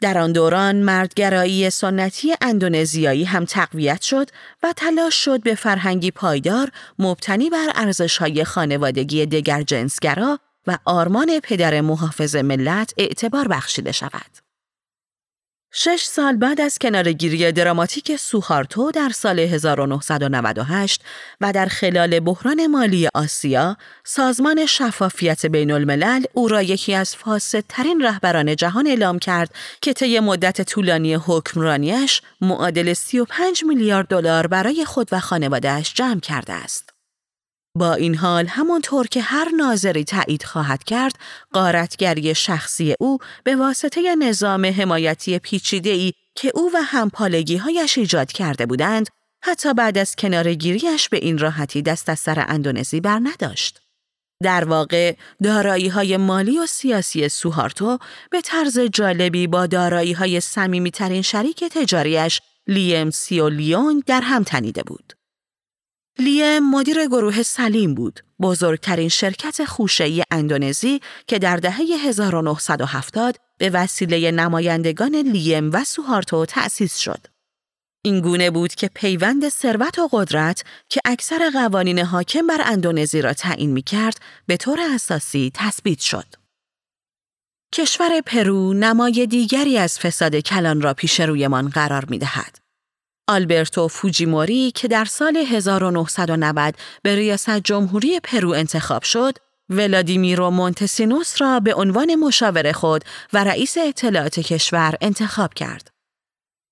در 0.00 0.18
آن 0.18 0.32
دوران 0.32 0.76
مردگرایی 0.76 1.70
سنتی 1.70 2.34
اندونزیایی 2.40 3.24
هم 3.24 3.44
تقویت 3.44 4.02
شد 4.02 4.30
و 4.62 4.72
تلاش 4.76 5.14
شد 5.14 5.42
به 5.42 5.54
فرهنگی 5.54 6.10
پایدار 6.10 6.70
مبتنی 6.98 7.50
بر 7.50 7.72
ارزش‌های 7.74 8.44
خانوادگی 8.44 9.26
دگر 9.26 9.62
جنسگرا 9.62 10.38
و 10.66 10.78
آرمان 10.84 11.40
پدر 11.42 11.80
محافظ 11.80 12.36
ملت 12.36 12.94
اعتبار 12.96 13.48
بخشیده 13.48 13.92
شود. 13.92 14.37
شش 15.72 16.02
سال 16.04 16.36
بعد 16.36 16.60
از 16.60 16.78
کنارگیری 16.78 17.52
دراماتیک 17.52 18.16
سوهارتو 18.16 18.90
در 18.90 19.08
سال 19.08 19.38
1998 19.40 21.02
و 21.40 21.52
در 21.52 21.66
خلال 21.66 22.20
بحران 22.20 22.66
مالی 22.66 23.08
آسیا، 23.14 23.76
سازمان 24.04 24.66
شفافیت 24.66 25.46
بین 25.46 25.70
الملل 25.70 26.24
او 26.32 26.48
را 26.48 26.62
یکی 26.62 26.94
از 26.94 27.16
فاسدترین 27.16 28.02
رهبران 28.02 28.56
جهان 28.56 28.86
اعلام 28.86 29.18
کرد 29.18 29.54
که 29.80 29.92
طی 29.92 30.20
مدت 30.20 30.62
طولانی 30.62 31.14
حکمرانیش 31.14 32.22
معادل 32.40 32.94
35 32.94 33.64
میلیارد 33.64 34.06
دلار 34.06 34.46
برای 34.46 34.84
خود 34.84 35.08
و 35.12 35.20
خانوادهش 35.20 35.94
جمع 35.94 36.20
کرده 36.20 36.52
است. 36.52 36.97
با 37.78 37.94
این 37.94 38.14
حال 38.14 38.46
همانطور 38.46 39.06
که 39.06 39.20
هر 39.20 39.48
ناظری 39.56 40.04
تایید 40.04 40.42
خواهد 40.42 40.84
کرد، 40.84 41.12
قارتگری 41.52 42.34
شخصی 42.34 42.94
او 43.00 43.18
به 43.44 43.56
واسطه 43.56 44.16
نظام 44.16 44.66
حمایتی 44.66 45.38
پیچیده 45.38 45.90
ای 45.90 46.12
که 46.34 46.52
او 46.54 46.70
و 46.74 46.78
همپالگی 46.84 47.56
هایش 47.56 47.98
ایجاد 47.98 48.32
کرده 48.32 48.66
بودند، 48.66 49.08
حتی 49.44 49.74
بعد 49.74 49.98
از 49.98 50.16
کنارگیریش 50.16 51.08
به 51.08 51.16
این 51.16 51.38
راحتی 51.38 51.82
دست 51.82 52.08
از 52.08 52.18
سر 52.18 52.44
اندونزی 52.48 53.00
بر 53.00 53.20
نداشت. 53.22 53.80
در 54.42 54.64
واقع 54.64 55.16
دارایی 55.42 55.88
های 55.88 56.16
مالی 56.16 56.58
و 56.58 56.66
سیاسی 56.66 57.28
سوهارتو 57.28 57.98
به 58.30 58.40
طرز 58.40 58.78
جالبی 58.78 59.46
با 59.46 59.66
دارایی 59.66 60.12
های 60.12 60.40
سمیمی 60.40 60.90
ترین 60.90 61.22
شریک 61.22 61.64
تجاریش 61.64 62.40
لیم 62.66 63.10
سیو 63.10 63.48
لیون 63.48 64.02
در 64.06 64.20
هم 64.20 64.42
تنیده 64.42 64.82
بود. 64.82 65.17
لیم 66.20 66.70
مدیر 66.70 67.06
گروه 67.06 67.42
سلیم 67.42 67.94
بود، 67.94 68.20
بزرگترین 68.40 69.08
شرکت 69.08 69.64
خوشه‌ای 69.64 70.22
اندونزی 70.30 71.00
که 71.26 71.38
در 71.38 71.56
دهه 71.56 71.80
1970 71.80 73.36
به 73.58 73.70
وسیله 73.70 74.30
نمایندگان 74.30 75.14
لیم 75.14 75.70
و 75.72 75.84
سوهارتو 75.84 76.46
تأسیس 76.46 76.96
شد. 76.98 77.26
این 78.04 78.20
گونه 78.20 78.50
بود 78.50 78.74
که 78.74 78.90
پیوند 78.94 79.48
ثروت 79.48 79.98
و 79.98 80.08
قدرت 80.12 80.64
که 80.88 81.00
اکثر 81.04 81.50
قوانین 81.50 81.98
حاکم 81.98 82.46
بر 82.46 82.60
اندونزی 82.64 83.22
را 83.22 83.32
تعیین 83.32 83.70
می 83.70 83.82
کرد 83.82 84.20
به 84.46 84.56
طور 84.56 84.80
اساسی 84.94 85.50
تثبیت 85.54 86.00
شد. 86.00 86.26
کشور 87.74 88.20
پرو 88.26 88.74
نمای 88.74 89.26
دیگری 89.26 89.78
از 89.78 89.98
فساد 89.98 90.36
کلان 90.36 90.80
را 90.80 90.94
پیش 90.94 91.20
رویمان 91.20 91.68
قرار 91.68 92.04
می 92.04 92.18
دهد. 92.18 92.67
آلبرتو 93.28 93.88
فوجیموری 93.88 94.70
که 94.70 94.88
در 94.88 95.04
سال 95.04 95.36
1990 95.36 96.74
به 97.02 97.14
ریاست 97.14 97.58
جمهوری 97.58 98.20
پرو 98.20 98.50
انتخاب 98.50 99.02
شد، 99.02 99.38
ولادیمیرو 99.70 100.50
مونتسینوس 100.50 101.42
را 101.42 101.60
به 101.60 101.74
عنوان 101.74 102.14
مشاور 102.14 102.72
خود 102.72 103.04
و 103.32 103.44
رئیس 103.44 103.78
اطلاعات 103.78 104.40
کشور 104.40 104.94
انتخاب 105.00 105.54
کرد. 105.54 105.90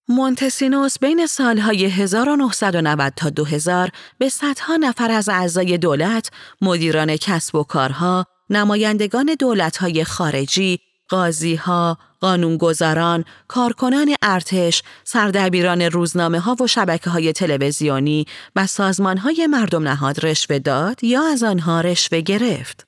مونتسینوس 0.08 0.98
بین 0.98 1.26
سالهای 1.26 1.84
1990 1.84 3.12
تا 3.16 3.30
2000 3.30 3.90
به 4.18 4.28
صدها 4.28 4.76
نفر 4.76 5.10
از 5.10 5.28
اعضای 5.28 5.78
دولت، 5.78 6.30
مدیران 6.60 7.16
کسب 7.16 7.54
و 7.54 7.64
کارها، 7.64 8.26
نمایندگان 8.50 9.36
دولتهای 9.38 10.04
خارجی، 10.04 10.80
قاضیها، 11.08 11.98
قانونگذاران، 12.20 13.24
کارکنان 13.48 14.14
ارتش، 14.22 14.82
سردبیران 15.04 15.82
روزنامه 15.82 16.40
ها 16.40 16.56
و 16.60 16.66
شبکه 16.66 17.10
های 17.10 17.32
تلویزیونی 17.32 18.26
و 18.56 18.66
سازمان 18.66 19.18
های 19.18 19.46
مردم 19.46 19.88
نهاد 19.88 20.26
رشوه 20.26 20.58
داد 20.58 21.04
یا 21.04 21.22
از 21.32 21.42
آنها 21.42 21.80
رشوه 21.80 22.20
گرفت. 22.20 22.86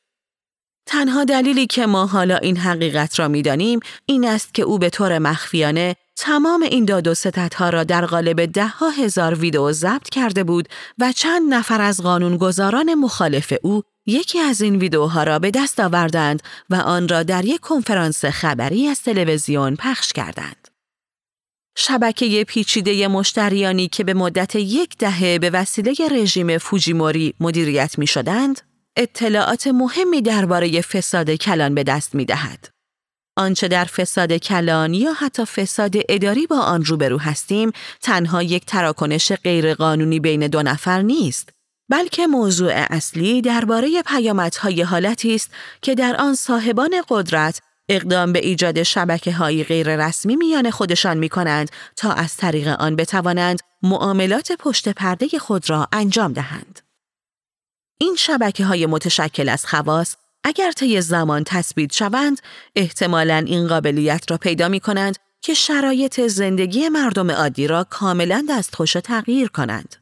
تنها 0.86 1.24
دلیلی 1.24 1.66
که 1.66 1.86
ما 1.86 2.06
حالا 2.06 2.36
این 2.36 2.56
حقیقت 2.56 3.18
را 3.18 3.28
می‌دانیم 3.28 3.80
این 4.06 4.28
است 4.28 4.54
که 4.54 4.62
او 4.62 4.78
به 4.78 4.90
طور 4.90 5.18
مخفیانه 5.18 5.96
تمام 6.16 6.62
این 6.62 6.84
داد 6.84 7.08
و 7.08 7.14
ها 7.56 7.70
را 7.70 7.84
در 7.84 8.06
قالب 8.06 8.44
ده 8.44 8.66
ها 8.66 8.90
هزار 8.90 9.34
ویدئو 9.34 9.72
ضبط 9.72 10.08
کرده 10.08 10.44
بود 10.44 10.68
و 10.98 11.12
چند 11.12 11.54
نفر 11.54 11.80
از 11.80 12.02
قانونگذاران 12.02 12.94
مخالف 12.94 13.52
او 13.62 13.82
یکی 14.08 14.38
از 14.38 14.60
این 14.60 14.76
ویدئوها 14.76 15.22
را 15.22 15.38
به 15.38 15.50
دست 15.50 15.80
آوردند 15.80 16.42
و 16.70 16.74
آن 16.74 17.08
را 17.08 17.22
در 17.22 17.44
یک 17.44 17.60
کنفرانس 17.60 18.24
خبری 18.24 18.86
از 18.86 19.02
تلویزیون 19.02 19.76
پخش 19.76 20.12
کردند. 20.12 20.68
شبکه 21.76 22.44
پیچیده 22.44 23.08
مشتریانی 23.08 23.88
که 23.88 24.04
به 24.04 24.14
مدت 24.14 24.54
یک 24.54 24.96
دهه 24.98 25.38
به 25.38 25.50
وسیله 25.50 25.94
رژیم 26.10 26.58
فوجیموری 26.58 27.34
مدیریت 27.40 27.98
می 27.98 28.06
شدند، 28.06 28.60
اطلاعات 28.96 29.66
مهمی 29.66 30.22
درباره 30.22 30.80
فساد 30.80 31.30
کلان 31.30 31.74
به 31.74 31.82
دست 31.82 32.14
می 32.14 32.24
دهد. 32.24 32.68
آنچه 33.36 33.68
در 33.68 33.84
فساد 33.84 34.32
کلان 34.32 34.94
یا 34.94 35.12
حتی 35.12 35.44
فساد 35.44 35.94
اداری 36.08 36.46
با 36.46 36.58
آن 36.58 36.84
روبرو 36.84 37.18
هستیم 37.18 37.72
تنها 38.02 38.42
یک 38.42 38.66
تراکنش 38.66 39.32
غیرقانونی 39.32 40.20
بین 40.20 40.46
دو 40.46 40.62
نفر 40.62 41.02
نیست 41.02 41.57
بلکه 41.88 42.26
موضوع 42.26 42.72
اصلی 42.74 43.42
درباره 43.42 44.02
پیامدهای 44.02 44.82
حالتی 44.82 45.34
است 45.34 45.50
که 45.82 45.94
در 45.94 46.16
آن 46.16 46.34
صاحبان 46.34 47.02
قدرت 47.08 47.60
اقدام 47.88 48.32
به 48.32 48.38
ایجاد 48.38 48.82
شبکه 48.82 49.32
های 49.32 49.64
غیر 49.64 50.06
رسمی 50.06 50.36
میان 50.36 50.70
خودشان 50.70 51.18
می 51.18 51.28
کنند 51.28 51.70
تا 51.96 52.12
از 52.12 52.36
طریق 52.36 52.68
آن 52.68 52.96
بتوانند 52.96 53.60
معاملات 53.82 54.52
پشت 54.52 54.88
پرده 54.88 55.28
خود 55.38 55.70
را 55.70 55.88
انجام 55.92 56.32
دهند. 56.32 56.80
این 57.98 58.16
شبکه 58.18 58.64
های 58.64 58.86
متشکل 58.86 59.48
از 59.48 59.66
خواص 59.66 60.16
اگر 60.44 60.72
طی 60.72 61.00
زمان 61.00 61.44
تثبیت 61.46 61.92
شوند 61.92 62.40
احتمالا 62.76 63.44
این 63.46 63.68
قابلیت 63.68 64.30
را 64.30 64.36
پیدا 64.36 64.68
می 64.68 64.80
کنند 64.80 65.16
که 65.40 65.54
شرایط 65.54 66.20
زندگی 66.20 66.88
مردم 66.88 67.30
عادی 67.30 67.66
را 67.66 67.84
کاملا 67.90 68.46
دستخوش 68.50 68.92
تغییر 68.92 69.48
کنند. 69.48 69.96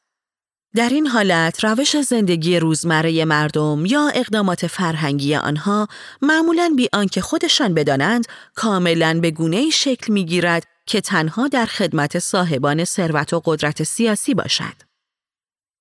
در 0.76 0.88
این 0.88 1.06
حالت 1.06 1.64
روش 1.64 2.00
زندگی 2.00 2.58
روزمره 2.58 3.24
مردم 3.24 3.86
یا 3.86 4.08
اقدامات 4.14 4.66
فرهنگی 4.66 5.34
آنها 5.34 5.88
معمولا 6.22 6.72
بی 6.76 6.88
آنکه 6.92 7.20
خودشان 7.20 7.74
بدانند 7.74 8.24
کاملا 8.54 9.18
به 9.22 9.30
گونه 9.30 9.70
شکل 9.70 10.12
می 10.12 10.24
گیرد 10.24 10.62
که 10.86 11.00
تنها 11.00 11.48
در 11.48 11.66
خدمت 11.66 12.18
صاحبان 12.18 12.84
ثروت 12.84 13.32
و 13.32 13.42
قدرت 13.44 13.82
سیاسی 13.82 14.34
باشد. 14.34 14.74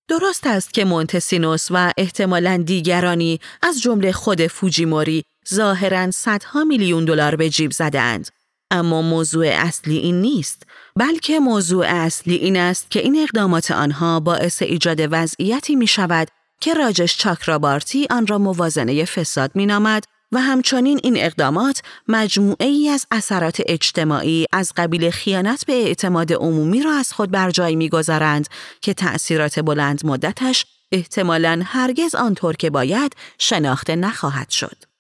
درست 0.08 0.48
است 0.48 0.74
که 0.74 0.86
مونتسینوس 0.86 1.68
و 1.72 1.94
احتمالا 1.98 2.64
دیگرانی 2.66 3.40
از 3.62 3.82
جمله 3.82 4.12
خود 4.12 4.48
فوجیموری 4.48 5.24
ظاهرا 5.54 6.12
صدها 6.12 6.64
میلیون 6.64 7.06
دلار 7.06 7.36
به 7.36 7.50
جیب 7.50 7.72
زدند 7.72 8.30
اما 8.72 9.02
موضوع 9.02 9.48
اصلی 9.48 9.98
این 9.98 10.22
نیست 10.22 10.64
بلکه 10.96 11.40
موضوع 11.40 11.86
اصلی 11.88 12.36
این 12.36 12.58
است 12.58 12.92
که 12.92 13.00
این 13.00 13.24
اقدامات 13.24 13.72
آنها 13.72 14.20
باعث 14.20 14.62
ایجاد 14.62 15.00
وضعیتی 15.12 15.76
می 15.76 15.88
شود 15.88 16.28
که 16.62 16.74
راجش 16.74 17.18
چاکرابارتی 17.18 18.08
آن 18.10 18.28
را 18.28 18.38
موازنه 18.38 19.06
فساد 19.06 19.52
می 19.56 19.66
نامد 19.66 20.04
و 20.32 20.40
همچنین 20.40 21.00
این 21.04 21.18
اقدامات 21.18 21.82
مجموعه 22.08 22.68
ای 22.68 22.90
از 22.90 23.06
اثرات 23.12 23.62
اجتماعی 23.66 24.46
از 24.54 24.74
قبیل 24.78 25.10
خیانت 25.10 25.66
به 25.66 25.74
اعتماد 25.74 26.34
عمومی 26.34 26.82
را 26.82 26.92
از 26.92 27.14
خود 27.14 27.32
بر 27.32 27.52
جای 27.52 27.76
می‌گذارند 27.76 28.48
که 28.82 28.94
تأثیرات 28.94 29.60
بلند 29.60 30.06
مدتش 30.06 30.66
احتمالاً 30.92 31.62
هرگز 31.66 32.16
آنطور 32.16 32.56
که 32.56 32.70
باید 32.70 33.16
شناخته 33.40 33.96
نخواهد 33.96 34.50
شد. 34.50 34.95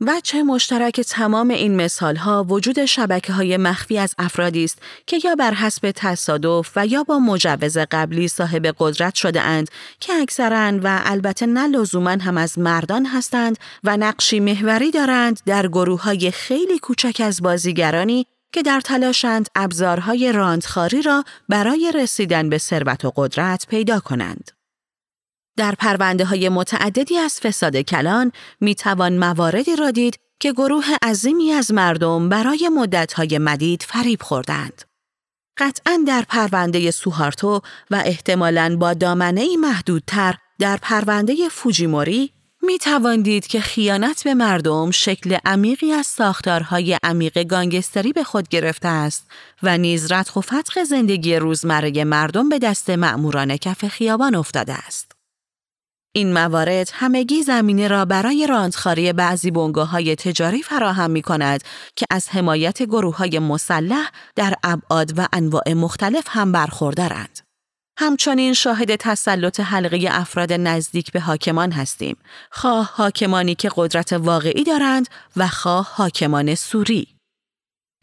وجه 0.00 0.42
مشترک 0.42 1.00
تمام 1.00 1.50
این 1.50 1.76
مثال 1.76 2.16
ها 2.16 2.46
وجود 2.48 2.84
شبکه 2.84 3.32
های 3.32 3.56
مخفی 3.56 3.98
از 3.98 4.14
افرادی 4.18 4.64
است 4.64 4.78
که 5.06 5.20
یا 5.24 5.34
بر 5.34 5.54
حسب 5.54 5.92
تصادف 5.96 6.72
و 6.76 6.86
یا 6.86 7.02
با 7.02 7.18
مجوز 7.18 7.78
قبلی 7.78 8.28
صاحب 8.28 8.74
قدرت 8.78 9.14
شده 9.14 9.40
اند 9.40 9.70
که 10.00 10.12
اکثرا 10.12 10.78
و 10.82 11.00
البته 11.04 11.46
نه 11.46 11.66
لزوما 11.66 12.10
هم 12.10 12.36
از 12.36 12.58
مردان 12.58 13.06
هستند 13.06 13.58
و 13.84 13.96
نقشی 13.96 14.40
محوری 14.40 14.90
دارند 14.90 15.40
در 15.46 15.68
گروه 15.68 16.02
های 16.02 16.30
خیلی 16.30 16.78
کوچک 16.78 17.22
از 17.24 17.42
بازیگرانی 17.42 18.26
که 18.52 18.62
در 18.62 18.80
تلاشند 18.80 19.48
ابزارهای 19.54 20.32
راندخاری 20.32 21.02
را 21.02 21.24
برای 21.48 21.92
رسیدن 21.94 22.48
به 22.48 22.58
ثروت 22.58 23.04
و 23.04 23.12
قدرت 23.16 23.66
پیدا 23.68 24.00
کنند. 24.00 24.53
در 25.56 25.74
پرونده 25.78 26.24
های 26.24 26.48
متعددی 26.48 27.16
از 27.16 27.40
فساد 27.40 27.76
کلان 27.76 28.32
می 28.60 28.74
توان 28.74 29.18
مواردی 29.18 29.76
را 29.76 29.90
دید 29.90 30.18
که 30.40 30.52
گروه 30.52 30.84
عظیمی 31.02 31.52
از 31.52 31.72
مردم 31.72 32.28
برای 32.28 32.70
مدتهای 32.76 33.38
مدید 33.38 33.82
فریب 33.82 34.22
خوردند. 34.22 34.82
قطعا 35.58 36.04
در 36.06 36.24
پرونده 36.28 36.90
سوهارتو 36.90 37.60
و 37.90 38.02
احتمالاً 38.04 38.76
با 38.80 38.94
دامنه 38.94 39.56
محدودتر 39.56 40.34
در 40.58 40.78
پرونده 40.82 41.48
فوجیموری 41.48 42.30
می 42.62 42.78
توان 42.78 43.22
دید 43.22 43.46
که 43.46 43.60
خیانت 43.60 44.24
به 44.24 44.34
مردم 44.34 44.90
شکل 44.90 45.36
عمیقی 45.44 45.92
از 45.92 46.06
ساختارهای 46.06 46.98
عمیق 47.02 47.42
گانگستری 47.42 48.12
به 48.12 48.24
خود 48.24 48.48
گرفته 48.48 48.88
است 48.88 49.26
و 49.62 49.78
نیز 49.78 50.12
ردخ 50.12 50.36
و 50.36 50.40
فتق 50.40 50.82
زندگی 50.84 51.36
روزمره 51.36 52.04
مردم 52.04 52.48
به 52.48 52.58
دست 52.58 52.90
مأموران 52.90 53.56
کف 53.56 53.88
خیابان 53.88 54.34
افتاده 54.34 54.72
است. 54.72 55.13
این 56.16 56.32
موارد 56.32 56.90
همگی 56.92 57.42
زمینه 57.42 57.88
را 57.88 58.04
برای 58.04 58.46
راندخاری 58.46 59.12
بعضی 59.12 59.50
بنگاه 59.50 59.88
های 59.88 60.16
تجاری 60.16 60.62
فراهم 60.62 61.10
می 61.10 61.22
کند 61.22 61.64
که 61.96 62.06
از 62.10 62.28
حمایت 62.28 62.82
گروه 62.82 63.16
های 63.16 63.38
مسلح 63.38 64.10
در 64.36 64.54
ابعاد 64.62 65.18
و 65.18 65.28
انواع 65.32 65.72
مختلف 65.72 66.24
هم 66.28 66.52
برخوردارند. 66.52 67.40
همچنین 67.98 68.52
شاهد 68.52 68.96
تسلط 68.96 69.60
حلقه 69.60 70.08
افراد 70.10 70.52
نزدیک 70.52 71.12
به 71.12 71.20
حاکمان 71.20 71.72
هستیم، 71.72 72.16
خواه 72.50 72.90
حاکمانی 72.94 73.54
که 73.54 73.70
قدرت 73.76 74.12
واقعی 74.12 74.64
دارند 74.64 75.08
و 75.36 75.48
خواه 75.48 75.88
حاکمان 75.94 76.54
سوری. 76.54 77.13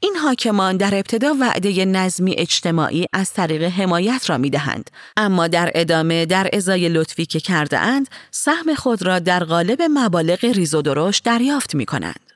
این 0.03 0.15
حاکمان 0.15 0.77
در 0.77 0.95
ابتدا 0.95 1.35
وعده 1.39 1.85
نظمی 1.85 2.35
اجتماعی 2.37 3.05
از 3.13 3.33
طریق 3.33 3.63
حمایت 3.63 4.29
را 4.29 4.37
می 4.37 4.49
دهند، 4.49 4.89
اما 5.17 5.47
در 5.47 5.71
ادامه 5.75 6.25
در 6.25 6.49
ازای 6.53 6.89
لطفی 6.89 7.25
که 7.25 7.39
کرده 7.39 7.79
اند، 7.79 8.07
سهم 8.31 8.75
خود 8.75 9.01
را 9.01 9.19
در 9.19 9.43
قالب 9.43 9.81
مبالغ 9.81 10.45
ریز 10.45 10.75
و 10.75 10.81
درشت 10.81 11.23
دریافت 11.23 11.75
می 11.75 11.85
کنند. 11.85 12.31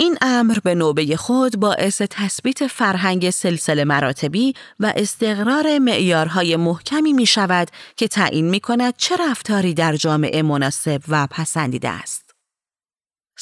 این 0.00 0.18
امر 0.22 0.58
به 0.64 0.74
نوبه 0.74 1.16
خود 1.16 1.56
باعث 1.56 2.02
تثبیت 2.10 2.66
فرهنگ 2.66 3.30
سلسله 3.30 3.84
مراتبی 3.84 4.54
و 4.80 4.92
استقرار 4.96 5.78
معیارهای 5.78 6.56
محکمی 6.56 7.12
می 7.12 7.26
شود 7.26 7.68
که 7.96 8.08
تعیین 8.08 8.50
می 8.50 8.60
کند 8.60 8.94
چه 8.96 9.16
رفتاری 9.16 9.74
در 9.74 9.96
جامعه 9.96 10.42
مناسب 10.42 11.02
و 11.08 11.26
پسندیده 11.30 11.88
است. 11.88 12.29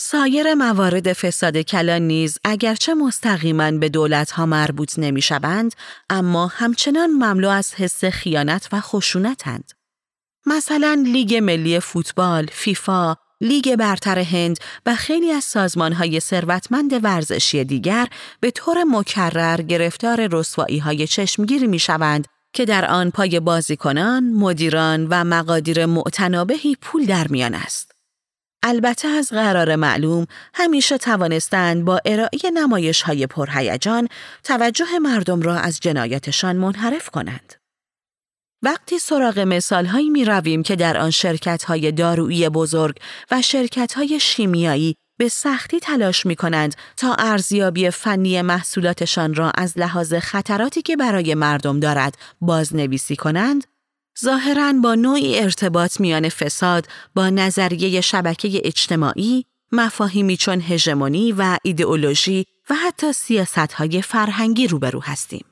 سایر 0.01 0.55
موارد 0.55 1.13
فساد 1.13 1.57
کلان 1.57 2.03
نیز 2.03 2.39
اگرچه 2.45 2.95
مستقیما 2.95 3.71
به 3.71 3.89
دولتها 3.89 4.47
مربوط 4.47 4.99
نمی 4.99 5.23
شوند، 5.23 5.75
اما 6.11 6.47
همچنان 6.47 7.11
مملو 7.11 7.49
از 7.49 7.75
حس 7.75 8.05
خیانت 8.05 8.69
و 8.73 8.81
خشونتند. 8.81 9.73
مثلا 10.47 11.05
لیگ 11.07 11.35
ملی 11.35 11.81
فوتبال، 11.81 12.47
فیفا، 12.53 13.17
لیگ 13.41 13.77
برتر 13.77 14.19
هند 14.19 14.57
و 14.87 14.95
خیلی 14.95 15.33
از 15.33 15.57
های 15.79 16.21
ثروتمند 16.21 17.05
ورزشی 17.05 17.65
دیگر 17.65 18.09
به 18.41 18.51
طور 18.51 18.85
مکرر 18.85 19.63
گرفتار 19.63 20.29
رسوایی 20.33 20.79
های 20.79 21.07
چشمگیری 21.07 21.67
می 21.67 21.79
شوند 21.79 22.27
که 22.53 22.65
در 22.65 22.91
آن 22.91 23.11
پای 23.11 23.41
بازیکنان، 23.41 24.33
مدیران 24.33 25.07
و 25.11 25.25
مقادیر 25.25 25.87
معتنابهی 25.87 26.77
پول 26.81 27.07
در 27.07 27.29
میان 27.29 27.55
است. 27.55 27.98
البته 28.63 29.09
از 29.09 29.29
قرار 29.29 29.77
معلوم 29.77 30.27
همیشه 30.55 30.99
توانستند 30.99 31.85
با 31.85 32.01
ارائه 32.05 32.51
نمایش 32.55 33.03
های 33.03 33.27
پرهیجان 33.27 34.09
توجه 34.45 34.99
مردم 35.03 35.43
را 35.43 35.57
از 35.57 35.81
جنایاتشان 35.81 36.57
منحرف 36.57 37.11
کنند. 37.11 37.55
وقتی 38.63 38.99
سراغ 38.99 39.39
مثال 39.39 39.87
هایی 39.87 40.11
می 40.11 40.25
رویم 40.25 40.63
که 40.63 40.77
در 40.77 40.97
آن 40.97 41.11
شرکت 41.11 41.65
های 41.65 41.93
دارویی 41.93 42.49
بزرگ 42.49 42.97
و 43.31 43.43
شرکت 43.43 43.93
های 43.93 44.21
شیمیایی 44.21 44.95
به 45.19 45.29
سختی 45.29 45.81
تلاش 45.81 46.27
می 46.27 46.37
کنند 46.37 46.75
تا 46.97 47.15
ارزیابی 47.15 47.91
فنی 47.91 48.43
محصولاتشان 48.43 49.35
را 49.35 49.51
از 49.51 49.79
لحاظ 49.79 50.15
خطراتی 50.15 50.83
که 50.83 50.97
برای 50.97 51.35
مردم 51.35 51.81
دارد 51.81 52.15
بازنویسی 52.41 53.17
کنند، 53.17 53.65
ظاهرا 54.25 54.73
با 54.83 54.95
نوعی 54.95 55.39
ارتباط 55.39 56.01
میان 56.01 56.29
فساد 56.29 56.87
با 57.15 57.31
نظریه 57.31 58.01
شبکه 58.01 58.61
اجتماعی، 58.65 59.45
مفاهیمی 59.73 60.37
چون 60.37 60.61
هژمونی 60.61 61.33
و 61.33 61.59
ایدئولوژی 61.63 62.45
و 62.71 62.75
حتی 62.75 63.13
سیاست 63.13 63.59
های 63.59 64.03
فرهنگی 64.03 64.67
روبرو 64.67 65.01
هستیم. 65.01 65.45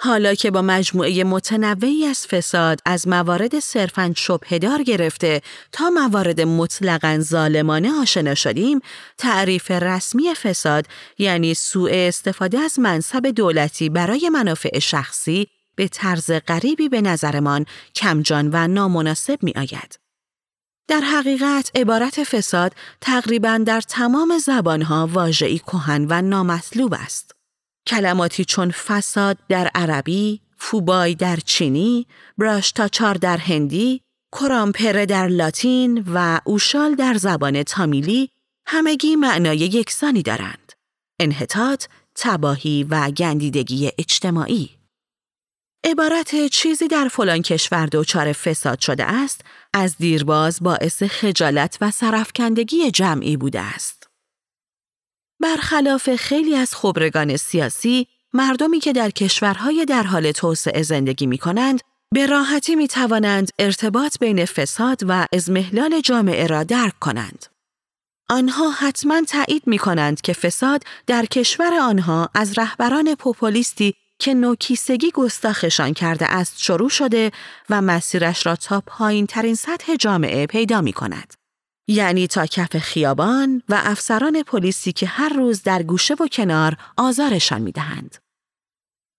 حالا 0.00 0.34
که 0.34 0.50
با 0.50 0.62
مجموعه 0.62 1.24
متنوعی 1.24 2.04
از 2.04 2.26
فساد 2.26 2.80
از 2.86 3.08
موارد 3.08 3.58
صرفاً 3.58 4.12
شبهدار 4.16 4.82
گرفته 4.82 5.40
تا 5.72 5.90
موارد 5.90 6.40
مطلقاً 6.40 7.18
ظالمانه 7.20 8.00
آشنا 8.00 8.34
شدیم، 8.34 8.80
تعریف 9.18 9.70
رسمی 9.70 10.34
فساد 10.34 10.86
یعنی 11.18 11.54
سوء 11.54 11.90
استفاده 11.92 12.58
از 12.58 12.78
منصب 12.78 13.26
دولتی 13.26 13.88
برای 13.88 14.28
منافع 14.28 14.78
شخصی 14.78 15.46
به 15.78 15.88
طرز 15.88 16.30
غریبی 16.30 16.88
به 16.88 17.00
نظرمان 17.00 17.66
کمجان 17.94 18.50
و 18.52 18.68
نامناسب 18.68 19.42
می 19.42 19.52
آید. 19.56 19.98
در 20.88 21.00
حقیقت 21.00 21.70
عبارت 21.74 22.24
فساد 22.24 22.74
تقریبا 23.00 23.58
در 23.66 23.80
تمام 23.80 24.38
زبانها 24.38 25.06
واژه‌ای 25.12 25.58
کهن 25.58 26.06
و 26.10 26.22
نامطلوب 26.22 26.94
است. 26.98 27.32
کلماتی 27.86 28.44
چون 28.44 28.70
فساد 28.70 29.38
در 29.48 29.70
عربی، 29.74 30.40
فوبای 30.56 31.14
در 31.14 31.36
چینی، 31.36 32.06
براشتاچار 32.38 33.14
در 33.14 33.36
هندی، 33.36 34.02
کرامپره 34.32 35.06
در 35.06 35.28
لاتین 35.28 36.04
و 36.14 36.40
اوشال 36.44 36.94
در 36.94 37.14
زبان 37.14 37.62
تامیلی 37.62 38.30
همگی 38.66 39.16
معنای 39.16 39.58
یکسانی 39.58 40.22
دارند. 40.22 40.72
انحطاط، 41.20 41.84
تباهی 42.14 42.86
و 42.90 43.10
گندیدگی 43.10 43.90
اجتماعی. 43.98 44.77
عبارت 45.84 46.46
چیزی 46.46 46.88
در 46.88 47.08
فلان 47.08 47.42
کشور 47.42 47.88
دچار 47.92 48.32
فساد 48.32 48.80
شده 48.80 49.04
است 49.04 49.40
از 49.74 49.96
دیرباز 49.96 50.58
باعث 50.62 51.02
خجالت 51.02 51.78
و 51.80 51.90
سرفکندگی 51.90 52.90
جمعی 52.90 53.36
بوده 53.36 53.60
است. 53.60 54.08
برخلاف 55.40 56.16
خیلی 56.16 56.56
از 56.56 56.74
خبرگان 56.74 57.36
سیاسی، 57.36 58.06
مردمی 58.32 58.80
که 58.80 58.92
در 58.92 59.10
کشورهای 59.10 59.84
در 59.84 60.02
حال 60.02 60.32
توسعه 60.32 60.82
زندگی 60.82 61.26
می 61.26 61.38
کنند، 61.38 61.80
به 62.14 62.26
راحتی 62.26 62.76
می 62.76 62.88
توانند 62.88 63.50
ارتباط 63.58 64.18
بین 64.18 64.44
فساد 64.44 65.00
و 65.08 65.26
ازمهلال 65.32 66.00
جامعه 66.00 66.46
را 66.46 66.64
درک 66.64 66.98
کنند. 66.98 67.46
آنها 68.30 68.70
حتما 68.70 69.22
تایید 69.22 69.62
می 69.66 69.78
کنند 69.78 70.20
که 70.20 70.32
فساد 70.32 70.82
در 71.06 71.26
کشور 71.26 71.74
آنها 71.82 72.30
از 72.34 72.58
رهبران 72.58 73.14
پوپولیستی 73.14 73.94
که 74.18 74.34
نوکیسگی 74.34 75.10
گستاخشان 75.10 75.92
کرده 75.92 76.26
است 76.26 76.62
شروع 76.62 76.88
شده 76.88 77.32
و 77.70 77.82
مسیرش 77.82 78.46
را 78.46 78.56
تا 78.56 78.82
پایین 78.86 79.26
ترین 79.26 79.54
سطح 79.54 79.96
جامعه 79.96 80.46
پیدا 80.46 80.80
می 80.80 80.92
کند. 80.92 81.34
یعنی 81.88 82.26
تا 82.26 82.46
کف 82.46 82.78
خیابان 82.78 83.62
و 83.68 83.80
افسران 83.84 84.42
پلیسی 84.42 84.92
که 84.92 85.06
هر 85.06 85.28
روز 85.28 85.62
در 85.62 85.82
گوشه 85.82 86.14
و 86.14 86.26
کنار 86.26 86.76
آزارشان 86.96 87.62
می 87.62 87.72
دهند. 87.72 88.16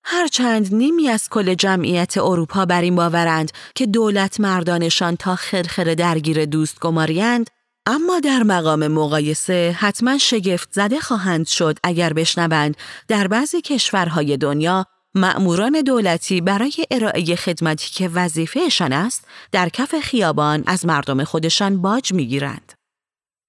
هرچند 0.04 0.76
نیمی 0.76 1.10
از 1.10 1.30
کل 1.30 1.54
جمعیت 1.54 2.18
اروپا 2.18 2.66
بر 2.66 2.82
این 2.82 2.96
باورند 2.96 3.52
که 3.76 3.86
دولت 3.86 4.40
مردانشان 4.40 5.16
تا 5.16 5.36
خرخر 5.36 5.94
درگیر 5.94 6.46
دوست 6.46 6.80
گماریند، 6.80 7.50
اما 7.89 8.19
در 8.19 8.43
مقام 8.43 8.88
مقایسه 8.88 9.75
حتما 9.80 10.17
شگفت 10.17 10.69
زده 10.71 10.99
خواهند 10.99 11.47
شد 11.47 11.78
اگر 11.84 12.13
بشنوند 12.13 12.78
در 13.08 13.28
بعضی 13.28 13.62
کشورهای 13.62 14.38
دنیا 14.38 14.86
مأموران 15.15 15.82
دولتی 15.82 16.41
برای 16.41 16.73
ارائه 16.91 17.36
خدمتی 17.36 17.89
که 17.91 18.10
وظیفهشان 18.10 18.93
است 18.93 19.25
در 19.52 19.69
کف 19.69 19.99
خیابان 19.99 20.63
از 20.67 20.86
مردم 20.86 21.23
خودشان 21.23 21.82
باج 21.82 22.13
می‌گیرند. 22.13 22.73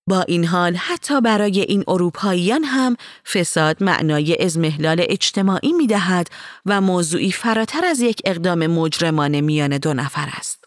با 0.08 0.22
این 0.22 0.44
حال 0.44 0.76
حتی 0.76 1.20
برای 1.20 1.60
این 1.60 1.84
اروپاییان 1.88 2.64
هم 2.64 2.96
فساد 3.32 3.82
معنای 3.82 4.44
ازمهلال 4.44 5.04
اجتماعی 5.08 5.72
می 5.72 5.86
دهد 5.86 6.28
و 6.66 6.80
موضوعی 6.80 7.32
فراتر 7.32 7.84
از 7.84 8.00
یک 8.00 8.22
اقدام 8.24 8.66
مجرمانه 8.66 9.40
میان 9.40 9.78
دو 9.78 9.94
نفر 9.94 10.28
است. 10.38 10.59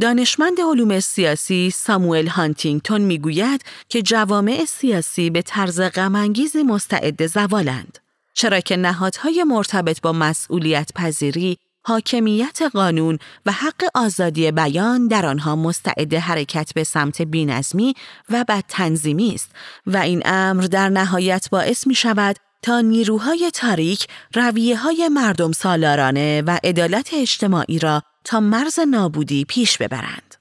دانشمند 0.00 0.60
علوم 0.60 1.00
سیاسی 1.00 1.70
ساموئل 1.70 2.26
هانتینگتون 2.26 3.00
می‌گوید 3.00 3.64
که 3.88 4.02
جوامع 4.02 4.64
سیاسی 4.64 5.30
به 5.30 5.42
طرز 5.42 5.80
غمانگیزی 5.80 6.62
مستعد 6.62 7.26
زوالند. 7.26 7.98
چرا 8.34 8.60
که 8.60 8.76
نهادهای 8.76 9.44
مرتبط 9.44 10.00
با 10.00 10.12
مسئولیت 10.12 10.90
پذیری، 10.94 11.58
حاکمیت 11.84 12.62
قانون 12.72 13.18
و 13.46 13.52
حق 13.52 13.84
آزادی 13.94 14.50
بیان 14.50 15.08
در 15.08 15.26
آنها 15.26 15.56
مستعد 15.56 16.14
حرکت 16.14 16.74
به 16.74 16.84
سمت 16.84 17.22
بینظمی 17.22 17.94
و 18.30 18.44
بد 18.48 18.64
تنظیمی 18.68 19.34
است 19.34 19.50
و 19.86 19.96
این 19.96 20.22
امر 20.24 20.62
در 20.62 20.88
نهایت 20.88 21.50
باعث 21.50 21.86
می 21.86 21.94
شود 21.94 22.36
تا 22.62 22.80
نیروهای 22.80 23.50
تاریک 23.54 24.06
رویه 24.34 24.76
های 24.76 25.08
مردم 25.08 25.52
سالارانه 25.52 26.42
و 26.46 26.58
عدالت 26.64 27.10
اجتماعی 27.14 27.78
را 27.78 28.02
تا 28.24 28.40
مرز 28.40 28.78
نابودی 28.78 29.44
پیش 29.44 29.78
ببرند. 29.78 30.34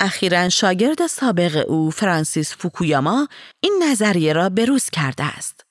اخیرا 0.00 0.48
شاگرد 0.48 1.06
سابق 1.06 1.64
او 1.68 1.90
فرانسیس 1.90 2.54
فوکویاما 2.56 3.28
این 3.60 3.82
نظریه 3.82 4.32
را 4.32 4.48
بروز 4.48 4.90
کرده 4.90 5.24
است. 5.24 5.64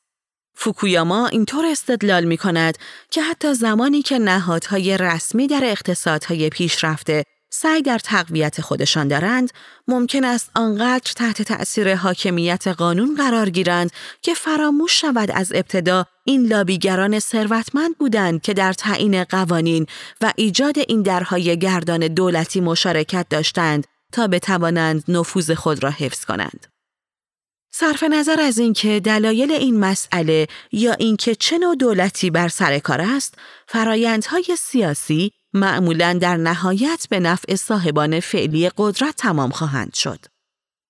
فوکویاما 0.56 1.28
اینطور 1.28 1.66
استدلال 1.66 2.24
می 2.24 2.38
کند 2.38 2.78
که 3.12 3.22
حتی 3.22 3.54
زمانی 3.54 4.02
که 4.02 4.20
نهادهای 4.20 4.98
رسمی 4.98 5.48
در 5.48 5.62
اقتصادهای 5.64 6.50
پیشرفته 6.50 7.24
سعی 7.50 7.82
در 7.82 8.00
تقویت 8.00 8.62
خودشان 8.62 9.08
دارند، 9.08 9.52
ممکن 9.88 10.24
است 10.24 10.52
آنقدر 10.56 11.12
تحت 11.16 11.42
تأثیر 11.42 11.96
حاکمیت 11.96 12.68
قانون 12.68 13.16
قرار 13.16 13.50
گیرند 13.50 13.92
که 14.22 14.34
فراموش 14.34 15.02
شود 15.02 15.32
از 15.32 15.52
ابتدا 15.56 16.06
این 16.24 16.46
لابیگران 16.46 17.20
ثروتمند 17.20 17.98
بودند 17.98 18.42
که 18.42 18.54
در 18.54 18.74
تعیین 18.74 19.24
قوانین 19.24 19.86
و 20.22 20.34
ایجاد 20.36 20.80
این 20.80 21.02
درهای 21.02 21.60
گردان 21.60 22.08
دولتی 22.08 22.62
مشارکت 22.62 23.26
داشتند 23.30 23.88
تا 24.12 24.28
بتوانند 24.28 25.04
نفوذ 25.08 25.52
خود 25.52 25.84
را 25.84 25.90
حفظ 25.90 26.26
کنند. 26.26 26.68
صرف 27.72 28.04
نظر 28.04 28.42
از 28.42 28.58
اینکه 28.58 29.00
دلایل 29.00 29.52
این 29.52 29.80
مسئله 29.80 30.48
یا 30.72 30.94
اینکه 30.94 31.36
چه 31.36 31.58
نوع 31.58 31.76
دولتی 31.76 32.30
بر 32.30 32.48
سر 32.48 32.80
کار 32.80 33.02
است، 33.02 33.36
فرایندهای 33.68 34.58
سیاسی 34.60 35.32
معمولا 35.54 36.14
در 36.14 36.38
نهایت 36.38 37.08
به 37.10 37.20
نفع 37.20 37.56
صاحبان 37.56 38.20
فعلی 38.20 38.72
قدرت 38.78 39.16
تمام 39.16 39.50
خواهند 39.50 39.94
شد. 39.94 40.20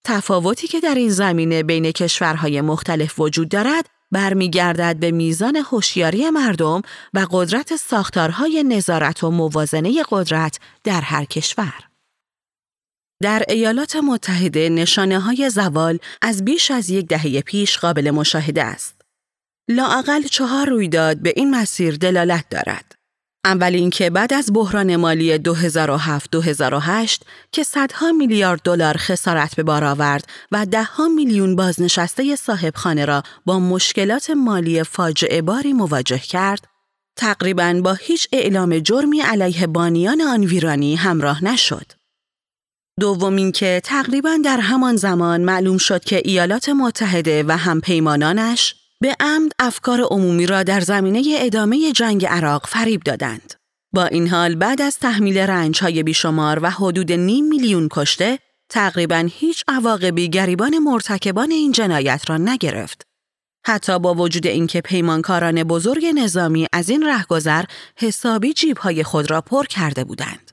تفاوتی 0.03 0.67
که 0.67 0.79
در 0.79 0.95
این 0.95 1.09
زمینه 1.09 1.63
بین 1.63 1.91
کشورهای 1.91 2.61
مختلف 2.61 3.19
وجود 3.19 3.49
دارد، 3.49 3.85
برمیگردد 4.11 4.95
به 4.99 5.11
میزان 5.11 5.55
هوشیاری 5.55 6.29
مردم 6.29 6.81
و 7.13 7.27
قدرت 7.31 7.75
ساختارهای 7.75 8.63
نظارت 8.63 9.23
و 9.23 9.31
موازنه 9.31 10.03
قدرت 10.09 10.59
در 10.83 11.01
هر 11.01 11.25
کشور. 11.25 11.73
در 13.21 13.43
ایالات 13.49 13.95
متحده 13.95 14.69
نشانه 14.69 15.19
های 15.19 15.49
زوال 15.49 15.99
از 16.21 16.45
بیش 16.45 16.71
از 16.71 16.89
یک 16.89 17.07
دهه 17.07 17.41
پیش 17.41 17.77
قابل 17.77 18.11
مشاهده 18.11 18.63
است. 18.63 19.01
لااقل 19.69 20.23
چهار 20.23 20.69
رویداد 20.69 21.17
به 21.17 21.33
این 21.35 21.51
مسیر 21.51 21.95
دلالت 21.95 22.49
دارد. 22.49 22.98
اول 23.45 23.75
اینکه 23.75 24.09
بعد 24.09 24.33
از 24.33 24.53
بحران 24.53 24.95
مالی 24.95 25.37
2007-2008 25.37 25.41
که 27.51 27.63
صدها 27.63 28.11
میلیارد 28.11 28.61
دلار 28.63 28.97
خسارت 28.97 29.55
به 29.55 29.63
بار 29.63 29.83
آورد 29.83 30.25
و 30.51 30.65
دهها 30.65 31.07
میلیون 31.07 31.55
بازنشسته 31.55 32.35
صاحب 32.35 32.75
خانه 32.75 33.05
را 33.05 33.23
با 33.45 33.59
مشکلات 33.59 34.29
مالی 34.29 34.83
فاجعه 34.83 35.41
باری 35.41 35.73
مواجه 35.73 36.19
کرد، 36.19 36.67
تقریبا 37.15 37.81
با 37.83 37.93
هیچ 37.93 38.27
اعلام 38.31 38.79
جرمی 38.79 39.21
علیه 39.21 39.67
بانیان 39.67 40.21
آن 40.21 40.43
ویرانی 40.43 40.95
همراه 40.95 41.43
نشد. 41.43 41.91
دوم 42.99 43.35
اینکه 43.35 43.81
تقریبا 43.83 44.37
در 44.45 44.59
همان 44.59 44.95
زمان 44.95 45.41
معلوم 45.41 45.77
شد 45.77 46.03
که 46.03 46.21
ایالات 46.25 46.69
متحده 46.69 47.43
و 47.47 47.57
همپیمانانش 47.57 48.75
به 49.01 49.15
عمد 49.19 49.51
افکار 49.59 50.01
عمومی 50.01 50.45
را 50.45 50.63
در 50.63 50.79
زمینه 50.79 51.23
ادامه 51.39 51.91
جنگ 51.91 52.25
عراق 52.25 52.67
فریب 52.67 53.03
دادند. 53.03 53.53
با 53.93 54.05
این 54.05 54.27
حال 54.27 54.55
بعد 54.55 54.81
از 54.81 54.97
تحمیل 54.97 55.37
رنجهای 55.37 56.03
بیشمار 56.03 56.59
و 56.63 56.69
حدود 56.69 57.11
نیم 57.11 57.45
میلیون 57.45 57.87
کشته، 57.91 58.39
تقریبا 58.69 59.27
هیچ 59.31 59.63
عواقبی 59.67 60.29
گریبان 60.29 60.77
مرتکبان 60.77 61.51
این 61.51 61.71
جنایت 61.71 62.21
را 62.27 62.37
نگرفت. 62.37 63.01
حتی 63.65 63.99
با 63.99 64.13
وجود 64.13 64.47
اینکه 64.47 64.81
پیمانکاران 64.81 65.63
بزرگ 65.63 66.05
نظامی 66.05 66.67
از 66.73 66.89
این 66.89 67.05
رهگذر 67.05 67.63
حسابی 67.97 68.53
جیبهای 68.53 69.03
خود 69.03 69.31
را 69.31 69.41
پر 69.41 69.65
کرده 69.65 70.03
بودند. 70.03 70.48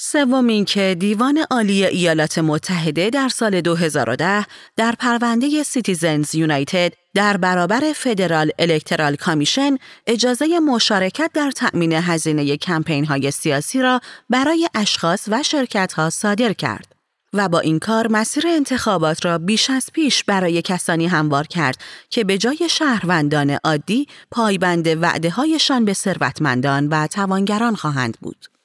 سوم 0.00 0.46
اینکه 0.46 0.96
دیوان 0.98 1.44
عالی 1.50 1.86
ایالات 1.86 2.38
متحده 2.38 3.10
در 3.10 3.28
سال 3.28 3.60
2010 3.60 4.46
در 4.76 4.94
پرونده 4.98 5.62
Citizens 5.62 6.34
United 6.34 6.92
در 7.14 7.36
برابر 7.36 7.92
Federal 7.96 8.50
Electoral 8.58 9.16
Commission 9.16 9.76
اجازه 10.06 10.58
مشارکت 10.58 11.30
در 11.34 11.50
تأمین 11.50 11.92
هزینه 11.92 12.56
کمپین 12.56 13.04
های 13.04 13.30
سیاسی 13.30 13.82
را 13.82 14.00
برای 14.30 14.68
اشخاص 14.74 15.28
و 15.28 15.42
شرکت 15.42 15.92
ها 15.92 16.10
صادر 16.10 16.52
کرد 16.52 16.94
و 17.32 17.48
با 17.48 17.60
این 17.60 17.78
کار 17.78 18.08
مسیر 18.08 18.44
انتخابات 18.46 19.24
را 19.24 19.38
بیش 19.38 19.70
از 19.70 19.90
پیش 19.92 20.24
برای 20.24 20.62
کسانی 20.62 21.06
هموار 21.06 21.46
کرد 21.46 21.78
که 22.10 22.24
به 22.24 22.38
جای 22.38 22.68
شهروندان 22.70 23.58
عادی 23.64 24.06
پایبند 24.30 24.86
وعده 25.02 25.30
هایشان 25.30 25.84
به 25.84 25.92
ثروتمندان 25.92 26.88
و 26.88 27.06
توانگران 27.06 27.74
خواهند 27.74 28.16
بود. 28.20 28.57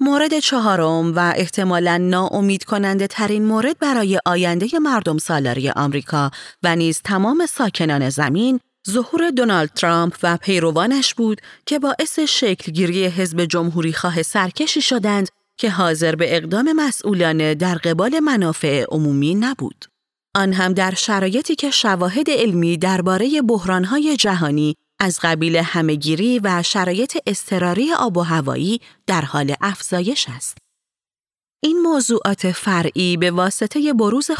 مورد 0.00 0.38
چهارم 0.38 1.16
و 1.16 1.32
احتمالا 1.36 1.96
ناامید 1.96 2.64
کننده 2.64 3.06
ترین 3.06 3.44
مورد 3.44 3.78
برای 3.78 4.18
آینده 4.26 4.78
مردم 4.78 5.18
سالاری 5.18 5.70
آمریکا 5.70 6.30
و 6.62 6.76
نیز 6.76 7.00
تمام 7.04 7.46
ساکنان 7.46 8.10
زمین 8.10 8.60
ظهور 8.90 9.30
دونالد 9.30 9.70
ترامپ 9.70 10.16
و 10.22 10.36
پیروانش 10.36 11.14
بود 11.14 11.40
که 11.66 11.78
باعث 11.78 12.18
شکلگیری 12.18 13.06
حزب 13.06 13.44
جمهوری 13.44 13.92
خواه 13.92 14.22
سرکشی 14.22 14.80
شدند 14.80 15.28
که 15.56 15.70
حاضر 15.70 16.14
به 16.14 16.36
اقدام 16.36 16.72
مسئولانه 16.72 17.54
در 17.54 17.74
قبال 17.74 18.20
منافع 18.20 18.84
عمومی 18.88 19.34
نبود. 19.34 19.84
آن 20.34 20.52
هم 20.52 20.72
در 20.72 20.94
شرایطی 20.94 21.54
که 21.54 21.70
شواهد 21.70 22.30
علمی 22.30 22.76
درباره 22.76 23.42
بحرانهای 23.42 24.16
جهانی 24.16 24.76
از 25.00 25.18
قبیل 25.22 25.56
همهگیری 25.56 26.38
و 26.38 26.62
شرایط 26.62 27.18
اضطراری 27.26 27.92
آب 27.92 28.16
و 28.16 28.22
هوایی 28.22 28.80
در 29.06 29.20
حال 29.20 29.54
افزایش 29.60 30.26
است. 30.36 30.58
این 31.62 31.80
موضوعات 31.80 32.50
فرعی 32.52 33.16
به 33.16 33.30
واسطه 33.30 33.92
بروز 33.92 34.30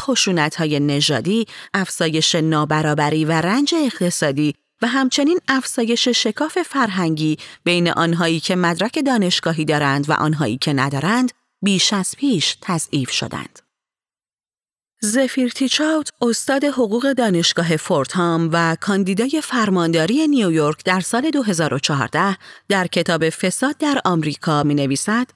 های 0.57 0.79
نژادی، 0.79 1.45
افزایش 1.73 2.35
نابرابری 2.35 3.25
و 3.25 3.31
رنج 3.31 3.75
اقتصادی 3.75 4.53
و 4.81 4.87
همچنین 4.87 5.39
افزایش 5.47 6.07
شکاف 6.07 6.57
فرهنگی 6.57 7.37
بین 7.63 7.89
آنهایی 7.89 8.39
که 8.39 8.55
مدرک 8.55 8.99
دانشگاهی 9.05 9.65
دارند 9.65 10.09
و 10.09 10.13
آنهایی 10.13 10.57
که 10.57 10.73
ندارند، 10.73 11.31
بیش 11.63 11.93
از 11.93 12.15
پیش 12.17 12.57
تضعیف 12.61 13.11
شدند. 13.11 13.68
زفیر 15.01 15.49
تیچاوت 15.49 16.09
استاد 16.21 16.63
حقوق 16.63 17.13
دانشگاه 17.13 17.77
فورتهام 17.77 18.49
و 18.53 18.77
کاندیدای 18.81 19.41
فرمانداری 19.43 20.27
نیویورک 20.27 20.83
در 20.85 20.99
سال 20.99 21.29
2014 21.29 22.37
در 22.69 22.87
کتاب 22.87 23.29
فساد 23.29 23.77
در 23.77 24.01
آمریکا 24.05 24.63
می 24.63 24.75
نویسد 24.75 25.27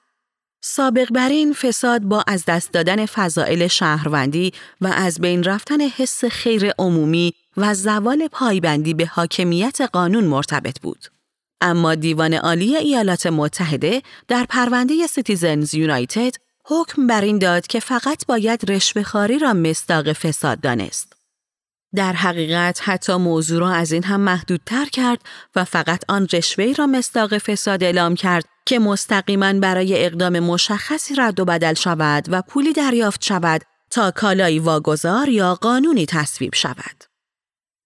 سابق 0.63 1.07
بر 1.11 1.29
این 1.29 1.53
فساد 1.53 2.01
با 2.01 2.23
از 2.27 2.45
دست 2.45 2.71
دادن 2.71 3.05
فضائل 3.05 3.67
شهروندی 3.67 4.53
و 4.81 4.87
از 4.87 5.21
بین 5.21 5.43
رفتن 5.43 5.81
حس 5.81 6.25
خیر 6.25 6.71
عمومی 6.79 7.33
و 7.57 7.73
زوال 7.73 8.27
پایبندی 8.27 8.93
به 8.93 9.05
حاکمیت 9.05 9.81
قانون 9.81 10.23
مرتبط 10.23 10.79
بود. 10.79 11.05
اما 11.61 11.95
دیوان 11.95 12.33
عالی 12.33 12.75
ایالات 12.75 13.27
متحده 13.27 14.01
در 14.27 14.45
پرونده 14.49 15.07
Citizens 15.07 15.73
United 15.73 16.35
حکم 16.65 17.07
بر 17.07 17.21
این 17.21 17.37
داد 17.37 17.67
که 17.67 17.79
فقط 17.79 18.25
باید 18.25 18.71
رشوهخواری 18.71 19.39
را 19.39 19.53
مصداق 19.53 20.13
فساد 20.13 20.61
دانست. 20.61 21.13
در 21.95 22.13
حقیقت 22.13 22.79
حتی 22.83 23.15
موضوع 23.15 23.59
را 23.59 23.69
از 23.71 23.91
این 23.91 24.03
هم 24.03 24.19
محدودتر 24.19 24.85
کرد 24.85 25.21
و 25.55 25.63
فقط 25.63 26.03
آن 26.09 26.27
رشوه‌ای 26.33 26.73
را 26.73 26.87
مصداق 26.87 27.37
فساد 27.37 27.83
اعلام 27.83 28.15
کرد 28.15 28.45
که 28.65 28.79
مستقیما 28.79 29.53
برای 29.53 30.05
اقدام 30.05 30.39
مشخصی 30.39 31.15
رد 31.15 31.39
و 31.39 31.45
بدل 31.45 31.73
شود 31.73 32.25
و 32.29 32.41
پولی 32.41 32.73
دریافت 32.73 33.23
شود 33.23 33.61
تا 33.91 34.11
کالایی 34.11 34.59
واگذار 34.59 35.29
یا 35.29 35.55
قانونی 35.55 36.05
تصویب 36.05 36.55
شود. 36.55 37.03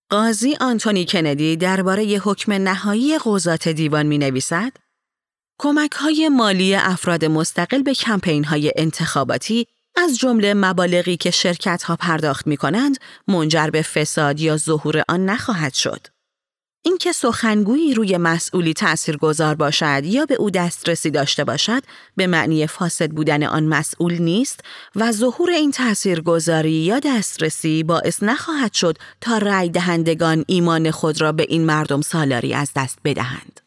قاضی 0.09 0.57
آنتونی 0.61 1.05
کندی 1.05 1.55
درباره 1.55 2.03
حکم 2.03 2.53
نهایی 2.53 3.17
قضات 3.25 3.67
دیوان 3.67 4.05
می 4.05 4.17
نویسد 4.17 4.71
کمک 5.59 5.91
های 5.91 6.29
مالی 6.29 6.75
افراد 6.75 7.25
مستقل 7.25 7.81
به 7.81 7.93
کمپین 7.93 8.43
های 8.43 8.73
انتخاباتی 8.75 9.67
از 9.95 10.17
جمله 10.17 10.53
مبالغی 10.53 11.17
که 11.17 11.31
شرکت 11.31 11.83
ها 11.83 11.95
پرداخت 11.95 12.47
می 12.47 12.57
کنند 12.57 12.97
منجر 13.27 13.69
به 13.69 13.81
فساد 13.81 14.39
یا 14.39 14.57
ظهور 14.57 15.03
آن 15.09 15.25
نخواهد 15.25 15.73
شد. 15.73 16.07
اینکه 16.81 17.11
سخنگویی 17.11 17.93
روی 17.93 18.17
مسئولی 18.17 18.73
تأثیر 18.73 19.17
گذار 19.17 19.55
باشد 19.55 20.01
یا 20.05 20.25
به 20.25 20.35
او 20.35 20.49
دسترسی 20.49 21.11
داشته 21.11 21.43
باشد 21.43 21.83
به 22.15 22.27
معنی 22.27 22.67
فاسد 22.67 23.09
بودن 23.11 23.43
آن 23.43 23.63
مسئول 23.63 24.17
نیست 24.21 24.59
و 24.95 25.11
ظهور 25.11 25.49
این 25.49 25.71
تاثیرگذاری 25.71 26.71
یا 26.71 26.99
دسترسی 26.99 27.83
باعث 27.83 28.23
نخواهد 28.23 28.73
شد 28.73 28.97
تا 29.21 29.37
رای 29.37 29.69
دهندگان 29.69 30.45
ایمان 30.47 30.91
خود 30.91 31.21
را 31.21 31.31
به 31.31 31.45
این 31.49 31.65
مردم 31.65 32.01
سالاری 32.01 32.53
از 32.53 32.71
دست 32.75 32.99
بدهند. 33.05 33.66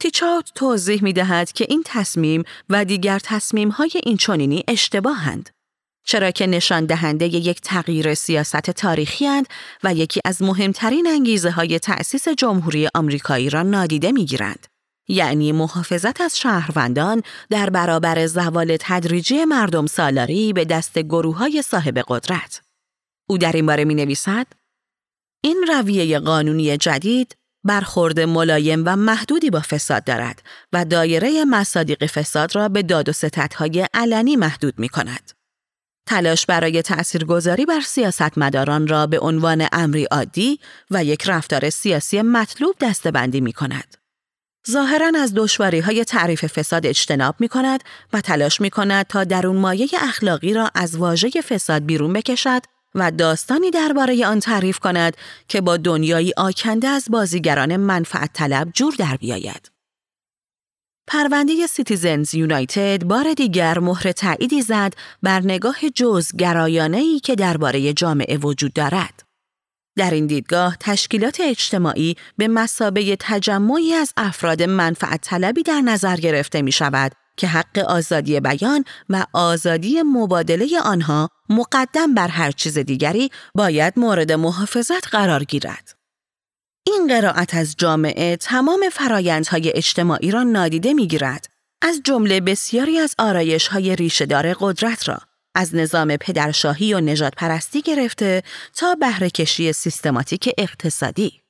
تیچاوت 0.00 0.52
توضیح 0.54 1.04
می 1.04 1.12
دهد 1.12 1.52
که 1.52 1.66
این 1.68 1.82
تصمیم 1.86 2.42
و 2.68 2.84
دیگر 2.84 3.18
تصمیم 3.18 3.68
های 3.68 3.90
این 4.04 4.16
چونینی 4.16 4.64
اشتباهند. 4.68 5.50
چرا 6.06 6.30
که 6.30 6.46
نشان 6.46 6.86
دهنده 6.86 7.26
یک 7.26 7.60
تغییر 7.60 8.14
سیاست 8.14 8.70
تاریخی 8.70 9.26
هند 9.26 9.46
و 9.84 9.94
یکی 9.94 10.20
از 10.24 10.42
مهمترین 10.42 11.06
انگیزه 11.06 11.50
های 11.50 11.78
تأسیس 11.78 12.28
جمهوری 12.28 12.88
آمریکایی 12.94 13.50
را 13.50 13.62
نادیده 13.62 14.12
می 14.12 14.26
گیرند. 14.26 14.66
یعنی 15.08 15.52
محافظت 15.52 16.20
از 16.20 16.38
شهروندان 16.38 17.22
در 17.50 17.70
برابر 17.70 18.26
زوال 18.26 18.76
تدریجی 18.80 19.44
مردم 19.44 19.86
سالاری 19.86 20.52
به 20.52 20.64
دست 20.64 20.98
گروه 20.98 21.36
های 21.36 21.62
صاحب 21.62 21.98
قدرت. 22.08 22.60
او 23.28 23.38
در 23.38 23.52
این 23.52 23.66
باره 23.66 23.84
می 23.84 23.94
نویسد 23.94 24.46
این 25.44 25.64
رویه 25.68 26.18
قانونی 26.18 26.76
جدید 26.76 27.36
برخورد 27.66 28.20
ملایم 28.20 28.82
و 28.86 28.96
محدودی 28.96 29.50
با 29.50 29.60
فساد 29.60 30.04
دارد 30.04 30.42
و 30.72 30.84
دایره 30.84 31.44
مصادیق 31.44 32.06
فساد 32.06 32.56
را 32.56 32.68
به 32.68 32.82
داد 32.82 33.08
و 33.08 33.12
ستدهای 33.12 33.86
علنی 33.94 34.36
محدود 34.36 34.78
می 34.78 34.88
کند. 34.88 35.30
تلاش 36.08 36.46
برای 36.46 36.82
تأثیرگذاری 36.82 37.66
بر 37.66 37.80
سیاستمداران 37.80 38.86
را 38.86 39.06
به 39.06 39.18
عنوان 39.18 39.66
امری 39.72 40.04
عادی 40.04 40.60
و 40.90 41.04
یک 41.04 41.24
رفتار 41.26 41.70
سیاسی 41.70 42.22
مطلوب 42.22 42.74
دستبندی 42.80 43.40
می 43.40 43.52
کند. 43.52 43.96
ظاهرا 44.70 45.12
از 45.16 45.32
دشواری 45.36 45.80
های 45.80 46.04
تعریف 46.04 46.46
فساد 46.46 46.86
اجتناب 46.86 47.34
می 47.38 47.48
کند 47.48 47.84
و 48.12 48.20
تلاش 48.20 48.60
می 48.60 48.70
کند 48.70 49.06
تا 49.06 49.24
درون 49.24 49.56
مایه 49.56 49.88
اخلاقی 50.02 50.54
را 50.54 50.70
از 50.74 50.96
واژه 50.96 51.30
فساد 51.30 51.86
بیرون 51.86 52.12
بکشد 52.12 52.62
و 52.96 53.10
داستانی 53.10 53.70
درباره 53.70 54.26
آن 54.26 54.40
تعریف 54.40 54.78
کند 54.78 55.16
که 55.48 55.60
با 55.60 55.76
دنیایی 55.76 56.32
آکنده 56.36 56.88
از 56.88 57.06
بازیگران 57.10 57.76
منفعت 57.76 58.32
طلب 58.32 58.70
جور 58.74 58.94
در 58.98 59.16
بیاید. 59.16 59.70
پرونده 61.08 61.66
Citizens 61.66 62.34
United 62.34 63.04
بار 63.04 63.34
دیگر 63.34 63.78
مهر 63.78 64.12
تأییدی 64.12 64.62
زد 64.62 64.94
بر 65.22 65.40
نگاه 65.40 65.76
جزءگرایانه 65.94 66.96
ای 66.96 67.20
که 67.20 67.34
درباره 67.34 67.92
جامعه 67.92 68.36
وجود 68.36 68.72
دارد. 68.72 69.22
در 69.96 70.10
این 70.10 70.26
دیدگاه 70.26 70.76
تشکیلات 70.80 71.40
اجتماعی 71.40 72.16
به 72.36 72.48
مثابه 72.48 73.16
تجمعی 73.20 73.92
از 73.92 74.12
افراد 74.16 74.62
منفعت 74.62 75.20
طلبی 75.20 75.62
در 75.62 75.80
نظر 75.80 76.16
گرفته 76.16 76.62
می 76.62 76.72
شود 76.72 77.12
که 77.36 77.46
حق 77.46 77.78
آزادی 77.78 78.40
بیان 78.40 78.84
و 79.08 79.26
آزادی 79.32 80.02
مبادله 80.02 80.80
آنها 80.84 81.28
مقدم 81.48 82.14
بر 82.14 82.28
هر 82.28 82.50
چیز 82.50 82.78
دیگری 82.78 83.30
باید 83.54 83.92
مورد 83.96 84.32
محافظت 84.32 85.08
قرار 85.08 85.44
گیرد. 85.44 85.96
این 86.86 87.06
قرائت 87.08 87.54
از 87.54 87.74
جامعه 87.78 88.36
تمام 88.36 88.80
فرایندهای 88.92 89.72
اجتماعی 89.74 90.30
را 90.30 90.42
نادیده 90.42 90.92
می‌گیرد 90.92 91.46
از 91.82 92.00
جمله 92.04 92.40
بسیاری 92.40 92.98
از 92.98 93.14
آرایش 93.18 93.68
های 93.68 93.96
ریشهدار 93.96 94.54
قدرت 94.60 95.08
را 95.08 95.18
از 95.54 95.74
نظام 95.74 96.16
پدرشاهی 96.16 96.94
و 96.94 97.00
نجات 97.00 97.32
پرستی 97.36 97.82
گرفته 97.82 98.42
تا 98.74 98.94
بهرهکشی 98.94 99.72
سیستماتیک 99.72 100.50
اقتصادی. 100.58 101.45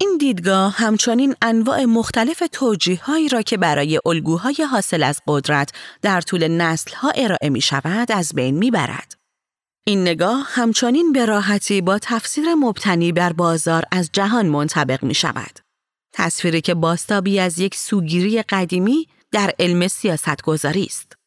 این 0.00 0.16
دیدگاه 0.20 0.74
همچنین 0.76 1.34
انواع 1.42 1.84
مختلف 1.84 2.42
توجیههایی 2.52 3.28
را 3.28 3.42
که 3.42 3.56
برای 3.56 4.00
الگوهای 4.06 4.56
حاصل 4.70 5.02
از 5.02 5.20
قدرت 5.26 5.72
در 6.02 6.20
طول 6.20 6.48
نسلها 6.48 7.10
ارائه 7.10 7.50
می 7.50 7.60
شود 7.60 8.12
از 8.12 8.32
بین 8.34 8.58
می 8.58 8.70
برد. 8.70 9.14
این 9.86 10.02
نگاه 10.02 10.46
همچنین 10.48 11.12
به 11.12 11.26
راحتی 11.26 11.80
با 11.80 11.98
تفسیر 12.02 12.54
مبتنی 12.54 13.12
بر 13.12 13.32
بازار 13.32 13.82
از 13.92 14.10
جهان 14.12 14.46
منطبق 14.46 15.02
می 15.02 15.14
شود. 15.14 15.58
تصویری 16.12 16.60
که 16.60 16.74
باستابی 16.74 17.40
از 17.40 17.58
یک 17.58 17.74
سوگیری 17.74 18.42
قدیمی 18.42 19.08
در 19.32 19.54
علم 19.58 19.88
سیاست 19.88 20.42
گذاری 20.42 20.84
است. 20.84 21.17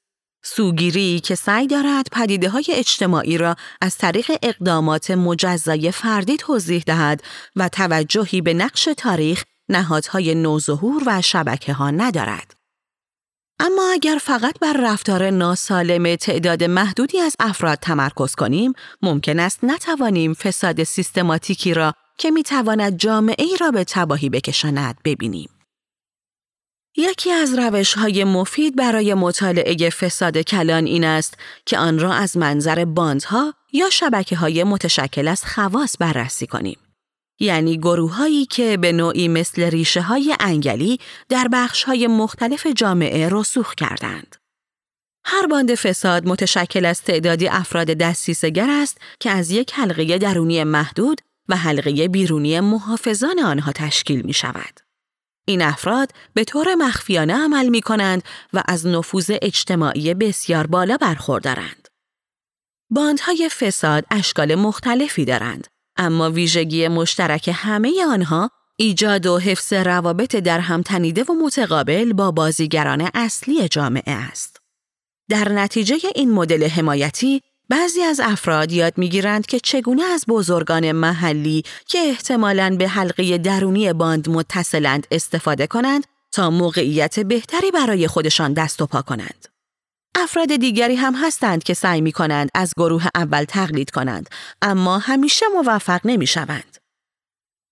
سوگیری 0.44 1.20
که 1.20 1.36
سعی 1.36 1.68
دارد 1.68 2.08
پدیده 2.12 2.50
های 2.50 2.66
اجتماعی 2.70 3.38
را 3.38 3.56
از 3.82 3.98
طریق 3.98 4.32
اقدامات 4.44 5.12
مجزای 5.12 5.92
فردی 5.92 6.38
توضیح 6.38 6.84
دهد 6.86 7.24
و 7.56 7.70
توجهی 7.70 8.42
به 8.42 8.54
نقش 8.54 8.90
تاریخ 8.98 9.44
نهادهای 9.70 10.36
نوظهور 10.36 11.04
و 11.06 11.22
شبکه 11.22 11.74
ها 11.74 11.92
ندارد. 11.92 12.54
اما 13.60 13.92
اگر 13.94 14.18
فقط 14.22 14.60
بر 14.60 14.74
رفتار 14.80 15.30
ناسالم 15.30 16.16
تعداد 16.16 16.64
محدودی 16.64 17.20
از 17.20 17.36
افراد 17.40 17.78
تمرکز 17.78 18.36
کنیم، 18.36 18.74
ممکن 19.02 19.40
است 19.40 19.60
نتوانیم 19.64 20.34
فساد 20.34 20.84
سیستماتیکی 20.84 21.74
را 21.74 21.94
که 22.18 22.32
می‌تواند 22.32 22.98
جامعه 22.98 23.46
ای 23.46 23.58
را 23.58 23.72
به 23.72 23.84
تباهی 23.84 24.30
بکشاند 24.30 24.98
ببینیم. 25.06 25.50
یکی 26.98 27.32
از 27.32 27.60
روش 27.60 27.94
های 27.94 28.24
مفید 28.24 28.76
برای 28.76 29.14
مطالعه 29.14 29.90
فساد 29.90 30.38
کلان 30.38 30.86
این 30.86 31.04
است 31.04 31.38
که 31.66 31.78
آن 31.78 32.00
را 32.00 32.14
از 32.14 32.38
منظر 32.38 32.86
باندها 32.86 33.54
یا 33.74 33.90
شبکه 33.90 34.36
های 34.36 34.64
متشکل 34.64 35.28
از 35.28 35.46
خواص 35.46 35.96
بررسی 36.00 36.48
کنیم. 36.48 36.78
یعنی 37.40 37.78
گروه 37.78 38.16
هایی 38.16 38.46
که 38.46 38.78
به 38.78 38.92
نوعی 38.92 39.28
مثل 39.28 39.64
ریشه 39.64 40.02
های 40.02 40.36
انگلی 40.40 41.00
در 41.30 41.48
بخش 41.54 41.84
های 41.84 42.08
مختلف 42.08 42.68
جامعه 42.68 43.30
رسوخ 43.32 43.76
کردند. 43.76 44.36
هر 45.26 45.48
باند 45.48 45.76
فساد 45.76 46.28
متشکل 46.28 46.86
از 46.86 47.02
تعدادی 47.02 47.48
افراد 47.48 47.88
دستیسگر 47.88 48.70
است 48.70 48.98
که 49.20 49.30
از 49.30 49.52
یک 49.52 49.74
حلقه 49.74 50.18
درونی 50.18 50.64
محدود 50.64 51.22
و 51.50 51.56
حلقه 51.56 52.08
بیرونی 52.08 52.60
محافظان 52.60 53.40
آنها 53.40 53.72
تشکیل 53.72 54.22
می 54.22 54.34
شود. 54.34 54.91
این 55.46 55.62
افراد 55.62 56.12
به 56.34 56.44
طور 56.44 56.76
مخفیانه 56.76 57.34
عمل 57.34 57.68
می 57.70 57.82
کنند 57.82 58.24
و 58.54 58.64
از 58.66 58.88
نفوذ 58.88 59.32
اجتماعی 59.42 60.14
بسیار 60.14 60.68
بالا 60.68 60.98
برخوردارند. 60.98 61.88
باندهای 62.90 63.50
فساد 63.50 64.06
اشکال 64.12 64.56
مختلفی 64.56 65.26
دارند 65.26 65.68
اما 65.98 66.32
ویژگی 66.32 66.88
مشترک 66.88 67.50
همه 67.54 68.06
آنها 68.06 68.50
ایجاد 68.78 69.26
و 69.26 69.40
حفظ 69.40 69.74
روابط 69.74 70.36
در 70.36 70.60
هم 70.60 70.82
تنیده 70.82 71.24
و 71.24 71.34
متقابل 71.34 72.14
با 72.14 72.32
بازیگران 72.32 73.10
اصلی 73.14 73.68
جامعه 73.68 74.14
است. 74.14 74.58
در 75.30 75.50
نتیجه 75.50 75.98
این 76.16 76.32
مدل 76.32 76.68
حمایتی 76.68 77.42
بعضی 77.72 78.02
از 78.02 78.20
افراد 78.20 78.72
یاد 78.72 78.98
می‌گیرند 78.98 79.46
که 79.46 79.60
چگونه 79.60 80.04
از 80.04 80.26
بزرگان 80.28 80.92
محلی 80.92 81.64
که 81.86 81.98
احتمالاً 82.00 82.76
به 82.80 82.88
حلقه 82.88 83.38
درونی 83.38 83.94
باند 83.94 84.30
متصلند 84.30 85.08
استفاده 85.12 85.68
کنند 85.68 86.08
تا 86.32 86.50
موقعیت 86.50 87.20
بهتری 87.20 87.72
برای 87.72 88.08
خودشان 88.08 88.54
دست 88.54 88.82
و 88.82 88.86
پا 88.86 89.02
کنند. 89.02 89.48
افراد 90.16 90.56
دیگری 90.56 90.96
هم 90.96 91.16
هستند 91.16 91.64
که 91.64 91.74
سعی 91.74 92.02
می 92.02 92.12
کنند 92.12 92.50
از 92.56 92.74
گروه 92.78 93.08
اول 93.16 93.44
تقلید 93.44 93.92
کنند 93.92 94.30
اما 94.62 94.98
همیشه 94.98 95.46
موفق 95.56 96.02
نمی 96.06 96.28
شوند. 96.28 96.81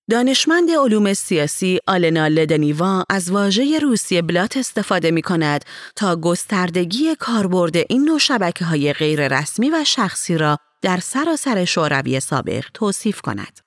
دانشمند 0.09 0.71
علوم 0.71 1.13
سیاسی 1.13 1.79
آلنا 1.87 2.27
لدنیوا 2.27 3.03
از 3.09 3.31
واژه 3.31 3.79
روسی 3.79 4.21
بلات 4.21 4.57
استفاده 4.57 5.11
می 5.11 5.21
کند 5.21 5.65
تا 5.95 6.15
گستردگی 6.15 7.15
کاربرد 7.15 7.77
این 7.77 8.03
نوع 8.05 8.19
شبکه 8.19 8.65
های 8.65 8.93
غیر 8.93 9.39
رسمی 9.39 9.69
و 9.69 9.83
شخصی 9.83 10.37
را 10.37 10.57
در 10.81 10.97
سراسر 10.97 11.65
شوروی 11.65 12.19
سابق 12.19 12.65
توصیف 12.73 13.21
کند. 13.21 13.59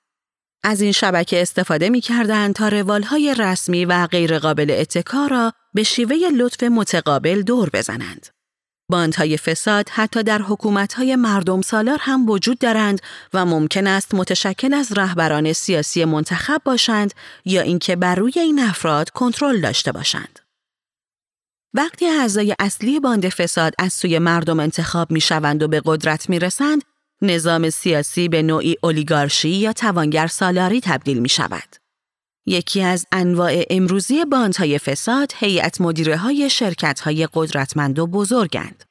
از 0.63 0.81
این 0.81 0.91
شبکه 0.91 1.41
استفاده 1.41 1.89
می 1.89 2.01
کردن 2.01 2.53
تا 2.53 2.67
روال 2.67 3.03
های 3.03 3.35
رسمی 3.39 3.85
و 3.85 4.07
غیرقابل 4.07 4.75
اتکا 4.79 5.27
را 5.27 5.53
به 5.73 5.83
شیوه 5.83 6.15
لطف 6.37 6.63
متقابل 6.63 7.41
دور 7.41 7.69
بزنند. 7.73 8.27
باندهای 8.89 9.37
فساد 9.37 9.89
حتی 9.89 10.23
در 10.23 10.41
حکومتهای 10.41 11.15
مردم 11.15 11.61
سالار 11.61 11.97
هم 12.01 12.29
وجود 12.29 12.59
دارند 12.59 13.01
و 13.33 13.45
ممکن 13.45 13.87
است 13.87 14.13
متشکل 14.13 14.73
از 14.73 14.91
رهبران 14.97 15.53
سیاسی 15.53 16.05
منتخب 16.05 16.61
باشند 16.65 17.13
یا 17.45 17.61
اینکه 17.61 17.95
بر 17.95 18.15
روی 18.15 18.33
این 18.35 18.59
افراد 18.59 19.09
کنترل 19.09 19.61
داشته 19.61 19.91
باشند. 19.91 20.39
وقتی 21.73 22.05
اعضای 22.05 22.55
اصلی 22.59 22.99
باند 22.99 23.29
فساد 23.29 23.73
از 23.79 23.93
سوی 23.93 24.19
مردم 24.19 24.59
انتخاب 24.59 25.11
می 25.11 25.21
شوند 25.21 25.63
و 25.63 25.67
به 25.67 25.81
قدرت 25.85 26.29
می 26.29 26.39
رسند، 26.39 26.81
نظام 27.21 27.69
سیاسی 27.69 28.29
به 28.29 28.41
نوعی 28.41 28.75
اولیگارشی 28.83 29.49
یا 29.49 29.73
توانگر 29.73 30.27
سالاری 30.27 30.81
تبدیل 30.81 31.19
می 31.19 31.29
شود. 31.29 31.82
یکی 32.45 32.81
از 32.81 33.05
انواع 33.11 33.63
امروزی 33.69 34.25
باندهای 34.25 34.79
فساد 34.79 35.31
هیئت 35.35 35.81
مدیره 35.81 36.17
های 36.17 36.49
شرکت 36.49 36.99
های 36.99 37.27
قدرتمند 37.33 37.99
و 37.99 38.07
بزرگند. 38.07 38.83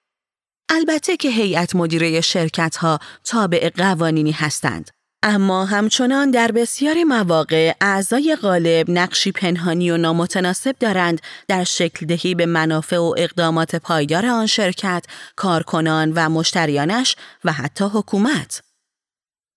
البته 0.69 1.17
که 1.17 1.29
هیئت 1.29 1.77
مدیره 1.77 2.21
شرکت 2.21 2.77
ها 2.77 2.99
تابع 3.25 3.71
قوانینی 3.71 4.33
هستند 4.33 4.91
اما 5.23 5.65
همچنان 5.65 6.31
در 6.31 6.53
بسیاری 6.53 7.05
مواقع 7.05 7.73
اعضای 7.81 8.37
غالب 8.43 8.91
نقشی 8.91 9.33
پنهانی 9.33 9.91
و 9.91 9.97
نامتناسب 9.97 10.77
دارند 10.81 11.21
در 11.49 11.65
شکل 11.65 12.07
دهی 12.07 12.35
به 12.35 12.47
منافع 12.47 12.97
و 12.97 13.15
اقدامات 13.19 13.77
پایدار 13.77 14.27
آن 14.27 14.47
شرکت، 14.47 15.05
کارکنان 15.37 16.13
و 16.13 16.29
مشتریانش 16.29 17.17
و 17.45 17.53
حتی 17.53 17.85
حکومت. 17.85 18.63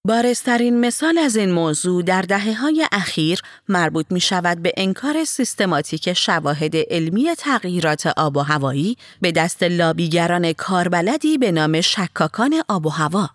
بارسترین 0.08 0.80
مثال 0.80 1.18
از 1.18 1.36
این 1.36 1.52
موضوع 1.52 2.04
در 2.04 2.22
دهه 2.22 2.54
های 2.54 2.88
اخیر 2.92 3.40
مربوط 3.70 4.06
می 4.10 4.20
شود 4.20 4.62
به 4.62 4.74
انکار 4.78 5.24
سیستماتیک 5.24 6.14
شواهد 6.14 6.76
علمی 6.76 7.36
تغییرات 7.38 8.08
آب 8.08 8.38
و 8.38 8.40
هوایی 8.40 8.98
به 9.22 9.32
دست 9.32 9.64
لابیگران 9.64 10.54
کاربلدی 10.54 11.38
به 11.38 11.52
نام 11.52 11.82
شکاکان 11.82 12.54
آب 12.70 12.86
و 12.86 12.90
هوا. 12.90 13.30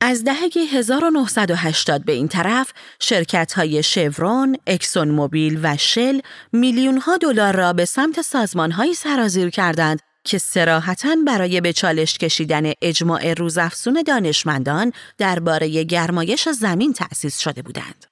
از 0.00 0.24
دهه 0.24 0.50
1980 0.72 2.04
به 2.04 2.12
این 2.12 2.28
طرف 2.28 2.72
شرکت 3.00 3.52
های 3.52 3.82
شورون، 3.82 4.56
اکسون 4.66 5.08
موبیل 5.08 5.60
و 5.62 5.76
شل 5.76 6.20
میلیون 6.52 6.98
ها 6.98 7.16
دلار 7.16 7.56
را 7.56 7.72
به 7.72 7.84
سمت 7.84 8.22
سازمان 8.22 8.72
هایی 8.72 8.94
سرازیر 8.94 9.50
کردند 9.50 10.00
که 10.26 10.38
سراحتا 10.38 11.16
برای 11.26 11.60
به 11.60 11.72
چالش 11.72 12.18
کشیدن 12.18 12.72
اجماع 12.82 13.34
روزافزون 13.34 14.02
دانشمندان 14.06 14.92
درباره 15.18 15.84
گرمایش 15.84 16.48
زمین 16.48 16.92
تأسیس 16.92 17.38
شده 17.38 17.62
بودند. 17.62 18.06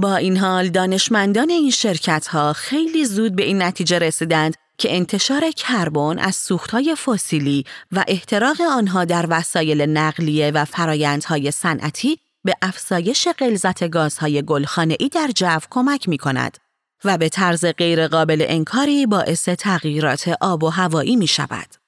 با 0.00 0.16
این 0.16 0.36
حال 0.36 0.68
دانشمندان 0.68 1.50
این 1.50 1.70
شرکت 1.70 2.26
ها 2.26 2.52
خیلی 2.52 3.04
زود 3.04 3.36
به 3.36 3.42
این 3.42 3.62
نتیجه 3.62 3.98
رسیدند 3.98 4.54
که 4.78 4.96
انتشار 4.96 5.50
کربن 5.50 6.18
از 6.18 6.36
سوختهای 6.36 6.96
فسیلی 7.06 7.64
و 7.92 8.04
احتراق 8.08 8.60
آنها 8.60 9.04
در 9.04 9.26
وسایل 9.28 9.82
نقلیه 9.82 10.50
و 10.50 10.64
فرایندهای 10.64 11.50
صنعتی 11.50 12.18
به 12.44 12.54
افزایش 12.62 13.28
غلظت 13.38 13.88
گازهای 13.88 14.42
گلخانه‌ای 14.42 15.08
در 15.08 15.30
جو 15.34 15.58
کمک 15.70 16.08
می 16.08 16.18
کند 16.18 16.58
و 17.04 17.18
به 17.18 17.28
طرز 17.28 17.64
غیرقابل 17.64 18.44
انکاری 18.48 19.06
باعث 19.06 19.48
تغییرات 19.48 20.36
آب 20.40 20.62
و 20.62 20.68
هوایی 20.68 21.16
می 21.16 21.26
شود. 21.26 21.82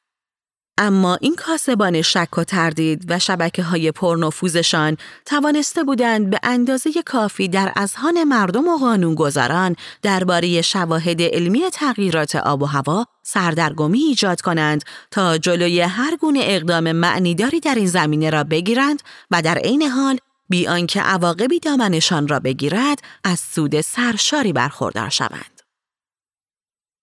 اما 0.79 1.19
این 1.21 1.37
کاسبان 1.37 2.03
شک 2.03 2.39
و 2.39 2.45
تردید 2.45 3.05
و 3.09 3.19
شبکه 3.19 3.63
های 3.63 3.93
پرنفوذشان 3.93 4.97
توانسته 5.27 5.85
بودند 5.85 6.31
به 6.31 6.41
اندازه 6.43 6.91
کافی 7.07 7.49
در 7.49 7.73
اذهان 7.77 8.25
مردم 8.25 8.69
و 8.69 8.79
قانونگذاران 8.79 9.77
درباره 10.03 10.63
شواهد 10.63 11.23
علمی 11.23 11.61
تغییرات 11.73 12.37
آب 12.37 12.63
و 12.63 12.67
هوا 12.67 13.07
سردرگمی 13.23 13.99
ایجاد 13.99 14.41
کنند 14.41 14.85
تا 15.11 15.39
جلوی 15.39 15.81
هر 15.81 16.17
گونه 16.17 16.41
اقدام 16.43 16.93
معنیداری 16.93 17.61
در 17.61 17.75
این 17.75 17.87
زمینه 17.87 18.31
را 18.31 18.45
بگیرند 18.45 19.03
و 19.31 19.43
در 19.43 19.59
عین 19.59 19.83
حال 19.83 20.19
بی 20.49 20.67
آنکه 20.67 21.01
عواقبی 21.01 21.61
دامنشان 21.61 22.29
را 22.29 22.41
بگیرد 22.41 22.99
از 23.25 23.41
سود 23.41 23.81
سرشاری 23.81 24.53
برخوردار 24.53 25.09
شوند. 25.09 25.55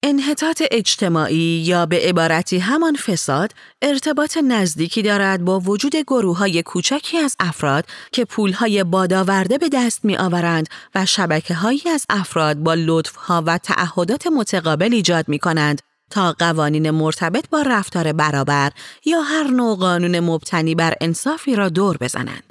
انحطاط 0.04 0.64
اجتماعی 0.72 1.64
یا 1.66 1.86
به 1.86 2.00
عبارتی 2.00 2.60
همان 2.60 2.96
فساد 2.96 3.52
ارتباط 3.82 4.38
نزدیکی 4.38 5.02
دارد 5.02 5.46
با 5.46 5.60
وجود 5.60 5.96
گروه 5.96 6.38
های 6.38 6.64
کوچکی 6.64 7.18
از 7.18 7.36
افراد 7.40 7.86
که 8.12 8.26
پول 8.26 8.54
های 8.54 8.84
بادآورده 8.84 9.58
به 9.58 9.70
دست 9.70 10.06
می 10.06 10.18
آورند 10.18 10.70
و 10.96 11.06
شبکه 11.06 11.54
هایی 11.54 11.82
از 11.94 12.06
افراد 12.10 12.58
با 12.58 12.74
لطف 12.74 13.16
ها 13.16 13.44
و 13.46 13.58
تعهدات 13.58 14.28
متقابل 14.28 14.94
ایجاد 14.94 15.30
می 15.30 15.40
کنند 15.40 15.82
تا 16.10 16.36
قوانین 16.40 16.90
مرتبط 16.90 17.50
با 17.50 17.62
رفتار 17.62 18.14
برابر 18.14 18.72
یا 19.06 19.22
هر 19.22 19.48
نوع 19.48 19.78
قانون 19.78 20.20
مبتنی 20.20 20.76
بر 20.76 20.94
انصافی 21.02 21.56
را 21.56 21.70
دور 21.70 21.98
بزنند. 21.98 22.51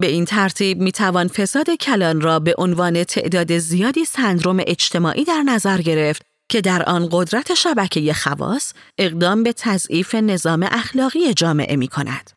به 0.00 0.06
این 0.06 0.24
ترتیب 0.24 0.80
می 0.80 0.92
توان 0.92 1.28
فساد 1.28 1.70
کلان 1.70 2.20
را 2.20 2.38
به 2.38 2.54
عنوان 2.58 3.04
تعداد 3.04 3.58
زیادی 3.58 4.04
سندروم 4.04 4.60
اجتماعی 4.66 5.24
در 5.24 5.42
نظر 5.42 5.80
گرفت 5.80 6.22
که 6.48 6.60
در 6.60 6.82
آن 6.82 7.08
قدرت 7.12 7.54
شبکه 7.54 8.12
خواص 8.12 8.72
اقدام 8.98 9.42
به 9.42 9.52
تضعیف 9.52 10.14
نظام 10.14 10.68
اخلاقی 10.70 11.34
جامعه 11.34 11.76
می 11.76 11.88
کند. 11.88 12.30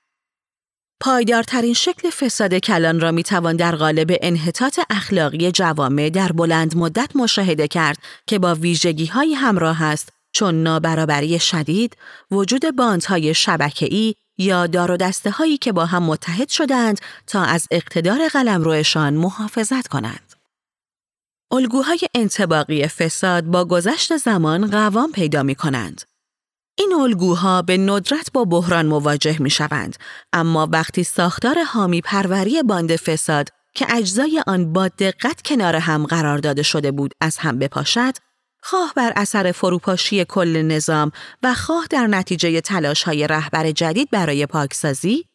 پایدارترین 0.99 1.74
شکل 1.74 2.09
فساد 2.09 2.53
کلان 2.53 2.99
را 2.99 3.11
می 3.11 3.24
توان 3.24 3.55
در 3.55 3.76
قالب 3.76 4.18
انحطاط 4.22 4.80
اخلاقی 4.89 5.51
جوامع 5.51 6.09
در 6.09 6.32
بلند 6.32 6.78
مدت 6.78 7.16
مشاهده 7.16 7.68
کرد 7.68 7.97
که 8.28 8.39
با 8.39 8.55
ویژگی 8.55 9.05
های 9.05 9.34
همراه 9.34 9.84
است 9.84 10.09
چون 10.32 10.64
نابرابری 10.64 11.39
شدید، 11.39 11.97
وجود 12.32 12.76
باندهای 12.76 13.34
شبکه‌ای 13.34 14.16
یا 14.38 14.68
دار 14.68 14.92
و 14.92 14.98
دسته 14.98 15.32
هایی 15.32 15.58
که 15.58 15.72
با 15.72 15.86
هم 15.86 16.04
متحد 16.04 16.50
شدند 16.50 17.02
تا 17.28 17.44
از 17.44 17.68
اقتدار 17.72 18.28
قلمروشان 18.28 19.14
محافظت 19.14 19.88
کنند. 19.88 20.34
الگوهای 21.52 22.00
انتباقی 22.16 22.88
فساد 22.88 23.44
با 23.44 23.66
گذشت 23.66 24.18
زمان 24.18 24.68
قوام 24.68 25.12
پیدا 25.12 25.44
می 25.44 25.56
کنند. 25.56 26.02
این 26.78 26.94
الگوها 26.94 27.62
به 27.62 27.78
ندرت 27.78 28.32
با 28.34 28.46
بحران 28.46 28.86
مواجه 28.86 29.42
می 29.42 29.50
شوند، 29.50 29.96
اما 30.34 30.68
وقتی 30.72 31.04
ساختار 31.04 31.64
حامی 31.64 32.02
پروری 32.02 32.64
باند 32.64 32.96
فساد 32.96 33.50
که 33.76 33.86
اجزای 33.96 34.44
آن 34.48 34.74
با 34.74 34.88
دقت 34.88 35.42
کنار 35.42 35.76
هم 35.76 36.06
قرار 36.06 36.38
داده 36.38 36.64
شده 36.64 36.92
بود 36.92 37.14
از 37.22 37.38
هم 37.38 37.60
بپاشد، 37.60 38.14
خواه 38.66 38.93
بر 38.95 39.14
اثر 39.16 39.51
فروپاشی 39.51 40.26
کل 40.26 40.61
نظام 40.61 41.11
و 41.43 41.53
خواه 41.53 41.88
در 41.89 42.07
نتیجه 42.07 42.61
تلاش 42.61 43.03
های 43.03 43.28
رهبر 43.28 43.72
جدید 43.72 44.09
برای 44.11 44.45
پاکسازی، 44.45 45.26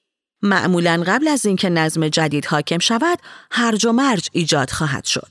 معمولا 0.42 1.02
قبل 1.06 1.28
از 1.28 1.46
اینکه 1.46 1.68
نظم 1.68 2.08
جدید 2.08 2.46
حاکم 2.46 2.78
شود، 2.78 3.18
هرج 3.50 3.86
و 3.86 3.92
مرج 3.92 4.28
ایجاد 4.32 4.70
خواهد 4.70 5.04
شد. 5.04 5.28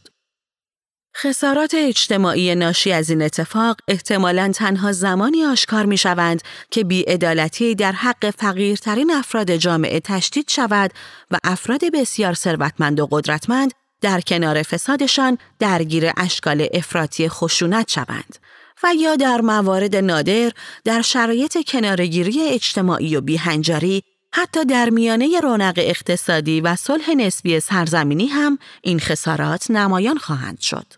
خسارات 1.17 1.73
اجتماعی 1.73 2.55
ناشی 2.55 2.91
از 2.91 3.09
این 3.09 3.21
اتفاق 3.21 3.77
احتمالا 3.87 4.51
تنها 4.55 4.91
زمانی 4.91 5.45
آشکار 5.45 5.85
می 5.85 5.97
شوند 5.97 6.41
که 6.71 6.83
بیعدالتی 6.83 7.75
در 7.75 7.91
حق 7.91 8.29
فقیرترین 8.29 9.11
افراد 9.11 9.55
جامعه 9.55 9.99
تشدید 9.99 10.49
شود 10.49 10.91
و 11.31 11.37
افراد 11.43 11.81
بسیار 11.93 12.33
ثروتمند 12.33 12.99
و 12.99 13.07
قدرتمند 13.11 13.73
در 14.01 14.21
کنار 14.21 14.63
فسادشان 14.63 15.37
درگیر 15.59 16.11
اشکال 16.17 16.67
افراطی 16.73 17.29
خشونت 17.29 17.91
شوند 17.91 18.37
و 18.83 18.93
یا 18.95 19.15
در 19.15 19.41
موارد 19.41 19.95
نادر 19.95 20.51
در 20.83 21.01
شرایط 21.01 21.57
کنارگیری 21.67 22.49
اجتماعی 22.49 23.15
و 23.15 23.21
بیهنجاری 23.21 24.03
حتی 24.33 24.65
در 24.65 24.89
میانه 24.89 25.39
رونق 25.39 25.73
اقتصادی 25.77 26.61
و 26.61 26.75
صلح 26.75 27.11
نسبی 27.11 27.59
سرزمینی 27.59 28.27
هم 28.27 28.57
این 28.81 28.99
خسارات 28.99 29.71
نمایان 29.71 30.17
خواهند 30.17 30.59
شد. 30.59 30.93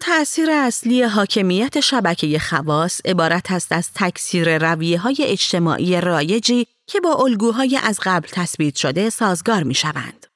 تأثیر 0.00 0.50
اصلی 0.50 1.02
حاکمیت 1.02 1.80
شبکه 1.80 2.38
خواص 2.38 3.00
عبارت 3.04 3.52
است 3.52 3.72
از 3.72 3.90
تکثیر 3.94 4.58
رویه 4.58 4.98
های 4.98 5.16
اجتماعی 5.20 6.00
رایجی 6.00 6.66
که 6.86 7.00
با 7.00 7.14
الگوهای 7.14 7.78
از 7.82 8.00
قبل 8.02 8.28
تثبیت 8.32 8.76
شده 8.76 9.10
سازگار 9.10 9.62
می 9.62 9.74
شوند. 9.74 10.27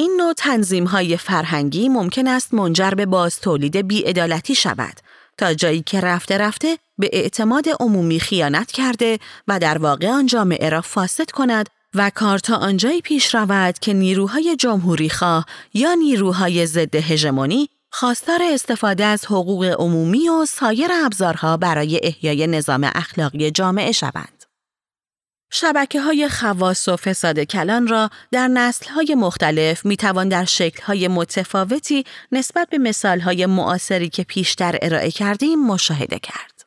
این 0.00 0.16
نوع 0.18 0.32
تنظیم 0.32 0.84
های 0.84 1.16
فرهنگی 1.16 1.88
ممکن 1.88 2.26
است 2.26 2.54
منجر 2.54 2.90
به 2.90 3.06
باز 3.06 3.40
تولید 3.40 3.76
بیعدالتی 3.76 4.54
شود 4.54 5.00
تا 5.38 5.54
جایی 5.54 5.82
که 5.82 6.00
رفته 6.00 6.38
رفته 6.38 6.78
به 6.98 7.10
اعتماد 7.12 7.64
عمومی 7.80 8.20
خیانت 8.20 8.72
کرده 8.72 9.18
و 9.48 9.58
در 9.58 9.78
واقع 9.78 10.08
آن 10.08 10.26
جامعه 10.26 10.68
را 10.68 10.80
فاسد 10.80 11.30
کند 11.30 11.68
و 11.94 12.10
کار 12.14 12.38
تا 12.38 12.56
آنجایی 12.56 13.00
پیش 13.00 13.34
رود 13.34 13.78
که 13.78 13.92
نیروهای 13.92 14.56
جمهوری 14.56 15.10
خواه 15.10 15.46
یا 15.74 15.94
نیروهای 15.94 16.66
ضد 16.66 16.96
هژمونی 16.96 17.68
خواستار 17.90 18.40
استفاده 18.42 19.04
از 19.04 19.26
حقوق 19.26 19.64
عمومی 19.64 20.28
و 20.28 20.46
سایر 20.46 20.90
ابزارها 21.04 21.56
برای 21.56 22.00
احیای 22.02 22.46
نظام 22.46 22.90
اخلاقی 22.94 23.50
جامعه 23.50 23.92
شوند. 23.92 24.37
شبکه 25.50 26.00
های 26.00 26.28
خواص 26.28 26.88
و 26.88 26.96
فساد 26.96 27.40
کلان 27.40 27.86
را 27.86 28.10
در 28.32 28.48
نسل 28.48 28.90
های 28.90 29.14
مختلف 29.14 29.86
می 29.86 29.96
توان 29.96 30.28
در 30.28 30.44
شکل 30.44 30.82
های 30.82 31.08
متفاوتی 31.08 32.04
نسبت 32.32 32.68
به 32.68 32.78
مثال 32.78 33.20
های 33.20 33.46
معاصری 33.46 34.08
که 34.08 34.24
پیشتر 34.24 34.78
ارائه 34.82 35.10
کردیم 35.10 35.66
مشاهده 35.66 36.18
کرد. 36.18 36.58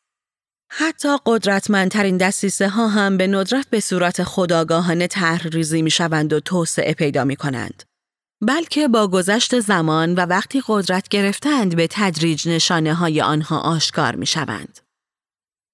حتی 0.74 1.18
قدرتمندترین 1.26 2.18
دستیسه 2.18 2.70
ها 2.70 2.88
هم 2.88 3.18
به 3.18 3.28
ندرت 3.28 3.68
به 3.70 3.80
صورت 3.80 4.24
خداگاهانه 4.24 5.08
طرحریزی 5.08 5.82
می 5.82 5.92
شوند 5.92 6.34
و 6.34 6.40
توسعه 6.40 6.94
پیدا 6.94 7.24
می 7.24 7.36
کنند. 7.36 7.84
بلکه 8.42 8.88
با 8.88 9.08
گذشت 9.08 9.60
زمان 9.60 10.16
و 10.16 10.20
وقتی 10.20 10.64
قدرت 10.68 11.08
گرفتند 11.08 11.76
به 11.76 11.88
تدریج 11.92 12.50
نشانه 12.50 12.94
های 12.94 13.22
آنها 13.22 13.60
آشکار 13.60 14.16
می 14.16 14.26
شوند. 14.26 14.80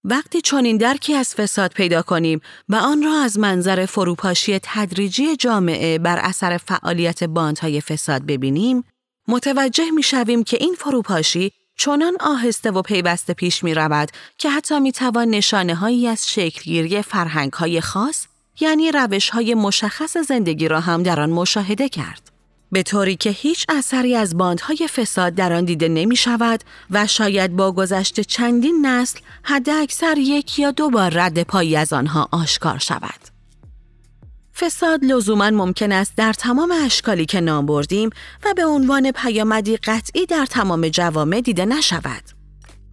وقتی 0.10 0.42
چنین 0.42 0.78
درکی 0.78 1.14
از 1.14 1.36
فساد 1.36 1.72
پیدا 1.72 2.02
کنیم 2.02 2.42
و 2.70 2.76
آن 2.76 3.04
را 3.04 3.22
از 3.22 3.40
منظر 3.40 3.86
فروپاشی 3.86 4.60
تدریجی 4.64 5.36
جامعه 5.36 5.98
بر 5.98 6.18
اثر 6.18 6.58
فعالیت 6.58 7.24
باندهای 7.24 7.82
فساد 7.82 8.26
ببینیم، 8.26 8.84
متوجه 9.28 9.92
می 9.92 10.04
شویم 10.04 10.44
که 10.44 10.58
این 10.60 10.76
فروپاشی 10.78 11.52
چنان 11.78 12.18
آهسته 12.20 12.72
و 12.72 12.82
پیوسته 12.82 13.34
پیش 13.34 13.64
می 13.64 13.74
رود 13.74 14.10
که 14.38 14.50
حتی 14.50 14.80
می 14.80 14.92
توان 14.92 15.28
نشانه 15.28 15.76
هایی 15.76 16.08
از 16.08 16.30
شکلگیری 16.30 17.02
فرهنگ 17.02 17.54
های 17.54 17.82
خاص 17.82 18.26
یعنی 18.60 18.92
روش 18.92 19.30
های 19.30 19.54
مشخص 19.54 20.18
زندگی 20.18 20.68
را 20.68 20.80
هم 20.80 21.04
در 21.04 21.20
آن 21.20 21.30
مشاهده 21.30 21.90
کرد. 21.90 22.37
به 22.72 22.84
طوری 22.84 23.16
که 23.16 23.30
هیچ 23.30 23.66
اثری 23.70 24.16
از 24.16 24.38
باندهای 24.38 24.88
فساد 24.88 25.36
در 25.36 25.54
آن 25.54 25.66
دیده 25.66 25.88
نمی 25.88 26.16
شود 26.16 26.64
و 26.92 27.08
شاید 27.08 27.56
با 27.56 27.72
گذشت 27.72 28.20
چندین 28.20 28.86
نسل 28.86 29.20
حد 29.44 29.70
اکثر 29.70 30.18
یک 30.18 30.60
یا 30.60 30.72
دو 30.72 30.90
بار 30.90 31.10
رد 31.10 31.44
پایی 31.44 31.76
از 31.76 31.94
آنها 31.94 32.30
آشکار 32.32 32.78
شود. 32.78 33.38
فساد 34.56 35.06
لزوما 35.06 35.50
ممکن 35.50 35.92
است 35.92 36.14
در 36.16 36.34
تمام 36.34 36.72
اشکالی 36.86 37.26
که 37.26 37.42
نام 37.42 37.66
بردیم 37.66 38.10
و 38.46 38.54
به 38.56 38.66
عنوان 38.66 39.12
پیامدی 39.12 39.78
قطعی 39.78 40.26
در 40.26 40.46
تمام 40.46 40.88
جوامع 40.88 41.42
دیده 41.42 41.66
نشود. 41.66 42.24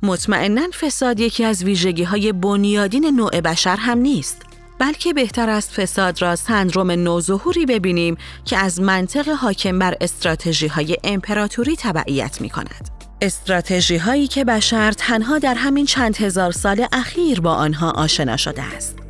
مطمئنا 0.02 0.68
فساد 0.80 1.20
یکی 1.20 1.44
از 1.44 1.64
ویژگی 1.64 2.02
های 2.02 2.32
بنیادین 2.32 3.06
نوع 3.06 3.40
بشر 3.40 3.76
هم 3.76 3.98
نیست. 3.98 4.42
بلکه 4.78 5.12
بهتر 5.12 5.50
است 5.50 5.72
فساد 5.72 6.22
را 6.22 6.36
سندروم 6.36 6.90
نوظهوری 6.90 7.66
ببینیم 7.66 8.16
که 8.44 8.58
از 8.58 8.80
منطق 8.80 9.28
حاکم 9.28 9.78
بر 9.78 9.96
استراتژی 10.00 10.66
های 10.66 10.96
امپراتوری 11.04 11.76
تبعیت 11.76 12.40
می 12.40 12.50
کند. 12.50 12.88
استراتژی 13.22 13.96
هایی 13.96 14.26
که 14.26 14.44
بشر 14.44 14.92
تنها 14.92 15.38
در 15.38 15.54
همین 15.54 15.86
چند 15.86 16.16
هزار 16.16 16.52
سال 16.52 16.86
اخیر 16.92 17.40
با 17.40 17.54
آنها 17.54 17.90
آشنا 17.90 18.36
شده 18.36 18.62
است. 18.62 19.03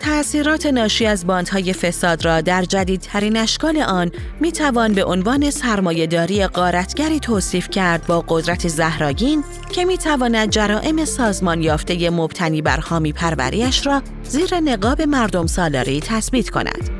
تأثیرات 0.00 0.66
ناشی 0.66 1.06
از 1.06 1.26
باندهای 1.26 1.72
فساد 1.72 2.24
را 2.24 2.40
در 2.40 2.62
جدیدترین 2.62 3.36
اشکال 3.36 3.78
آن 3.78 4.10
می 4.40 4.52
توان 4.52 4.92
به 4.92 5.04
عنوان 5.04 5.50
سرمایهداری 5.50 6.46
قارتگری 6.46 7.20
توصیف 7.20 7.70
کرد 7.70 8.06
با 8.06 8.24
قدرت 8.28 8.68
زهراگین 8.68 9.44
که 9.72 9.84
می 9.84 9.98
تواند 9.98 10.50
جرائم 10.50 11.04
سازمان 11.04 11.62
یافته 11.62 12.10
مبتنی 12.10 12.62
بر 12.62 12.80
حامی 12.80 13.12
پروریش 13.12 13.86
را 13.86 14.02
زیر 14.22 14.60
نقاب 14.60 15.02
مردم 15.02 15.46
سالاری 15.46 16.00
تثبیت 16.00 16.50
کند. 16.50 16.90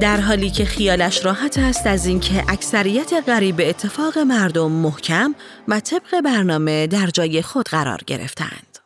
در 0.00 0.20
حالی 0.20 0.50
که 0.50 0.64
خیالش 0.64 1.24
راحت 1.24 1.58
است 1.58 1.86
از 1.86 2.06
اینکه 2.06 2.44
اکثریت 2.48 3.12
غریب 3.26 3.60
اتفاق 3.60 4.18
مردم 4.18 4.72
محکم 4.72 5.34
و 5.68 5.80
طبق 5.80 6.20
برنامه 6.24 6.86
در 6.86 7.06
جای 7.06 7.42
خود 7.42 7.68
قرار 7.68 8.00
گرفتند. 8.06 8.78